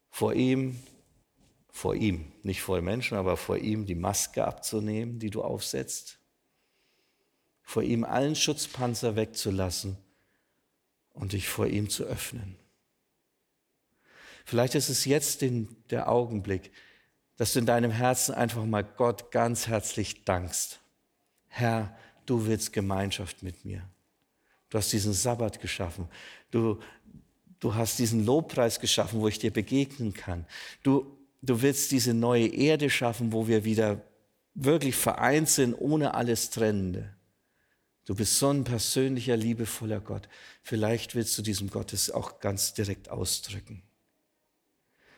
Vor 0.10 0.34
ihm, 0.34 0.84
vor 1.72 1.96
ihm, 1.96 2.32
nicht 2.44 2.62
vor 2.62 2.82
Menschen, 2.82 3.18
aber 3.18 3.38
vor 3.38 3.58
ihm 3.58 3.86
die 3.86 3.96
Maske 3.96 4.46
abzunehmen, 4.46 5.18
die 5.18 5.30
du 5.30 5.42
aufsetzt. 5.42 6.20
Vor 7.62 7.84
ihm 7.84 8.04
allen 8.04 8.36
Schutzpanzer 8.36 9.16
wegzulassen 9.16 9.98
und 11.20 11.34
dich 11.34 11.50
vor 11.50 11.68
ihm 11.68 11.90
zu 11.90 12.06
öffnen. 12.06 12.56
Vielleicht 14.46 14.74
ist 14.74 14.90
es 14.90 15.06
jetzt 15.06 15.42
den, 15.42 15.76
der 15.92 16.10
Augenblick, 16.10 16.72
dass 17.38 17.54
du 17.54 17.60
in 17.60 17.66
deinem 17.66 17.92
Herzen 17.92 18.34
einfach 18.34 18.66
mal 18.66 18.84
Gott 18.84 19.32
ganz 19.32 19.68
herzlich 19.68 20.24
dankst. 20.26 20.80
Herr, 21.48 21.96
du 22.26 22.48
willst 22.48 22.74
Gemeinschaft 22.74 23.44
mit 23.44 23.64
mir. 23.64 23.84
Du 24.70 24.78
hast 24.78 24.92
diesen 24.92 25.14
Sabbat 25.14 25.62
geschaffen. 25.62 26.08
Du, 26.52 26.80
du 27.60 27.76
hast 27.76 28.00
diesen 28.00 28.26
Lobpreis 28.26 28.80
geschaffen, 28.80 29.20
wo 29.20 29.28
ich 29.28 29.40
dir 29.40 29.52
begegnen 29.52 30.14
kann. 30.14 30.46
Du, 30.84 31.18
du 31.42 31.62
willst 31.62 31.92
diese 31.92 32.14
neue 32.14 32.48
Erde 32.48 32.90
schaffen, 32.90 33.34
wo 33.34 33.48
wir 33.48 33.66
wieder 33.66 34.02
wirklich 34.54 34.96
vereint 34.96 35.50
sind, 35.50 35.74
ohne 35.74 36.14
alles 36.14 36.50
Trennende. 36.50 37.14
Du 38.10 38.16
bist 38.16 38.40
so 38.40 38.50
ein 38.50 38.64
persönlicher, 38.64 39.38
liebevoller 39.38 40.00
Gott. 40.00 40.28
Vielleicht 40.64 41.14
willst 41.14 41.38
du 41.38 41.44
diesem 41.44 41.70
Gottes 41.70 42.10
auch 42.10 42.40
ganz 42.40 42.74
direkt 42.74 43.10
ausdrücken. 43.10 43.84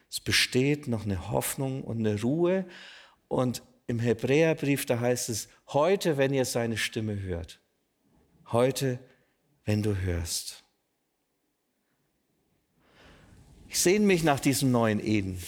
Es 0.10 0.20
besteht 0.20 0.90
noch 0.90 1.06
eine 1.06 1.32
Hoffnung 1.32 1.86
und 1.86 2.00
eine 2.00 2.22
Ruhe. 2.22 2.68
Und 3.30 3.64
im 3.88 4.00
Hebräerbrief, 4.00 4.86
da 4.86 5.00
heißt 5.00 5.30
es, 5.30 5.48
heute, 5.70 6.18
wenn 6.18 6.34
ihr 6.34 6.44
seine 6.44 6.76
Stimme 6.76 7.18
hört. 7.22 7.62
Heute, 8.52 9.00
wenn 9.64 9.82
du 9.84 9.96
hörst. 9.96 10.66
Ich 13.70 13.80
sehne 13.80 14.06
mich 14.06 14.24
nach 14.24 14.42
diesem 14.42 14.70
neuen 14.70 15.00
Eden. 15.00 15.42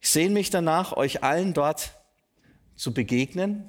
Ich 0.00 0.08
sehne 0.08 0.32
mich 0.32 0.48
danach, 0.48 0.96
euch 0.96 1.22
allen 1.22 1.52
dort 1.52 2.00
zu 2.76 2.94
begegnen 2.94 3.68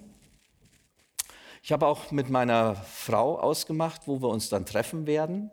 ich 1.62 1.72
habe 1.72 1.86
auch 1.86 2.12
mit 2.12 2.30
meiner 2.30 2.76
Frau 2.76 3.40
ausgemacht, 3.40 4.08
wo 4.08 4.22
wir 4.22 4.30
uns 4.30 4.50
dann 4.50 4.66
treffen 4.66 5.06
werden, 5.06 5.52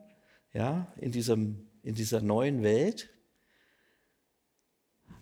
ja, 0.54 0.86
in, 0.96 1.12
diesem, 1.12 1.68
in 1.82 1.94
dieser 1.94 2.20
neuen 2.22 2.62
Welt. 2.62 3.10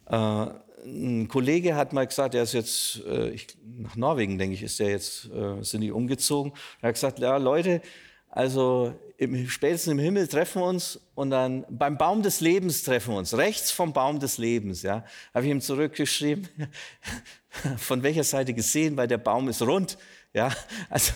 Äh, 0.07 0.47
ein 0.85 1.27
Kollege 1.27 1.75
hat 1.75 1.93
mal 1.93 2.07
gesagt, 2.07 2.37
er 2.37 2.45
ist 2.45 2.53
jetzt, 2.53 3.05
äh, 3.07 3.31
ich, 3.31 3.49
nach 3.65 3.97
Norwegen, 3.97 4.39
denke 4.39 4.55
ich, 4.55 4.63
ist 4.63 4.79
er 4.79 4.91
jetzt, 4.91 5.29
äh, 5.31 5.61
sind 5.63 5.81
die 5.81 5.91
umgezogen. 5.91 6.53
Er 6.81 6.89
hat 6.89 6.95
gesagt, 6.95 7.19
ja, 7.19 7.37
Leute, 7.39 7.83
also 8.29 8.95
im, 9.17 9.49
spätestens 9.49 9.93
im 9.93 9.99
Himmel 9.99 10.29
treffen 10.29 10.63
wir 10.63 10.67
uns 10.67 11.01
und 11.15 11.31
dann 11.31 11.65
beim 11.69 11.99
Baum 11.99 12.23
des 12.23 12.41
Lebens 12.41 12.85
treffen 12.85 13.15
wir 13.15 13.19
uns, 13.19 13.37
rechts 13.37 13.73
vom 13.73 13.93
Baum 13.93 14.21
des 14.21 14.39
Lebens. 14.39 14.83
Ja, 14.83 15.05
habe 15.35 15.47
ich 15.47 15.51
ihm 15.51 15.61
zurückgeschrieben, 15.61 16.49
von 17.79 18.05
welcher 18.05 18.25
Seite 18.25 18.55
gesehen, 18.55 18.97
weil 18.97 19.09
der 19.09 19.19
Baum 19.19 19.49
ist 19.49 19.63
rund. 19.63 19.99
Ja, 20.37 20.53
also 20.91 21.15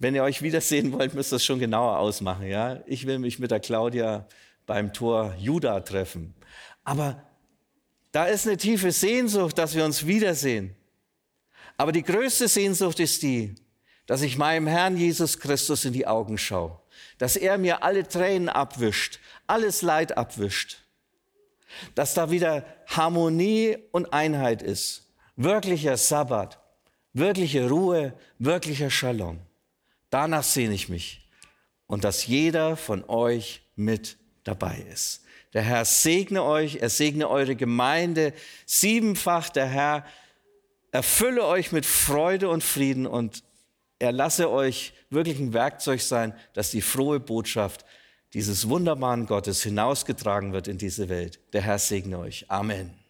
wenn 0.00 0.16
ihr 0.16 0.24
euch 0.24 0.42
wiedersehen 0.42 0.92
wollt, 0.92 1.14
müsst 1.14 1.32
ihr 1.32 1.36
es 1.36 1.44
schon 1.44 1.60
genauer 1.60 1.98
ausmachen. 1.98 2.48
Ja, 2.48 2.80
ich 2.86 3.06
will 3.06 3.20
mich 3.20 3.38
mit 3.38 3.52
der 3.52 3.60
Claudia 3.60 4.26
beim 4.66 4.92
Tor 4.92 5.36
Juda 5.38 5.78
treffen. 5.78 6.34
Aber 6.82 7.22
da 8.10 8.24
ist 8.24 8.44
eine 8.44 8.56
tiefe 8.56 8.90
Sehnsucht, 8.90 9.56
dass 9.56 9.76
wir 9.76 9.84
uns 9.84 10.04
wiedersehen. 10.08 10.74
Aber 11.76 11.92
die 11.92 12.02
größte 12.02 12.48
Sehnsucht 12.48 12.98
ist 12.98 13.22
die, 13.22 13.54
dass 14.06 14.22
ich 14.22 14.36
meinem 14.36 14.66
Herrn 14.66 14.96
Jesus 14.96 15.38
Christus 15.38 15.84
in 15.84 15.92
die 15.92 16.08
Augen 16.08 16.36
schaue, 16.36 16.80
dass 17.18 17.36
er 17.36 17.58
mir 17.58 17.84
alle 17.84 18.08
Tränen 18.08 18.48
abwischt, 18.48 19.20
alles 19.46 19.82
Leid 19.82 20.18
abwischt, 20.18 20.78
dass 21.94 22.14
da 22.14 22.32
wieder 22.32 22.64
Harmonie 22.88 23.76
und 23.92 24.12
Einheit 24.12 24.60
ist, 24.60 25.14
wirklicher 25.36 25.96
Sabbat, 25.96 26.58
wirkliche 27.16 27.68
Ruhe, 27.68 28.12
wirklicher 28.38 28.90
Shalom. 28.90 29.38
Danach 30.10 30.42
sehne 30.42 30.74
ich 30.74 30.88
mich 30.88 31.28
und 31.86 32.04
dass 32.04 32.26
jeder 32.26 32.76
von 32.76 33.04
euch 33.08 33.62
mit 33.74 34.18
dabei 34.44 34.84
ist. 34.92 35.22
Der 35.54 35.62
Herr 35.62 35.84
segne 35.86 36.42
euch, 36.44 36.76
er 36.76 36.90
segne 36.90 37.28
eure 37.28 37.56
Gemeinde 37.56 38.34
siebenfach. 38.66 39.48
Der 39.48 39.66
Herr 39.66 40.04
erfülle 40.92 41.46
euch 41.46 41.72
mit 41.72 41.86
Freude 41.86 42.50
und 42.50 42.62
Frieden 42.62 43.06
und 43.06 43.42
er 43.98 44.12
lasse 44.12 44.50
euch 44.50 44.92
wirklich 45.08 45.38
ein 45.38 45.54
Werkzeug 45.54 46.02
sein, 46.02 46.34
dass 46.52 46.70
die 46.70 46.82
frohe 46.82 47.18
Botschaft 47.18 47.86
dieses 48.34 48.68
wunderbaren 48.68 49.24
Gottes 49.24 49.62
hinausgetragen 49.62 50.52
wird 50.52 50.68
in 50.68 50.76
diese 50.76 51.08
Welt. 51.08 51.40
Der 51.54 51.62
Herr 51.62 51.78
segne 51.78 52.18
euch. 52.18 52.44
Amen. 52.50 53.05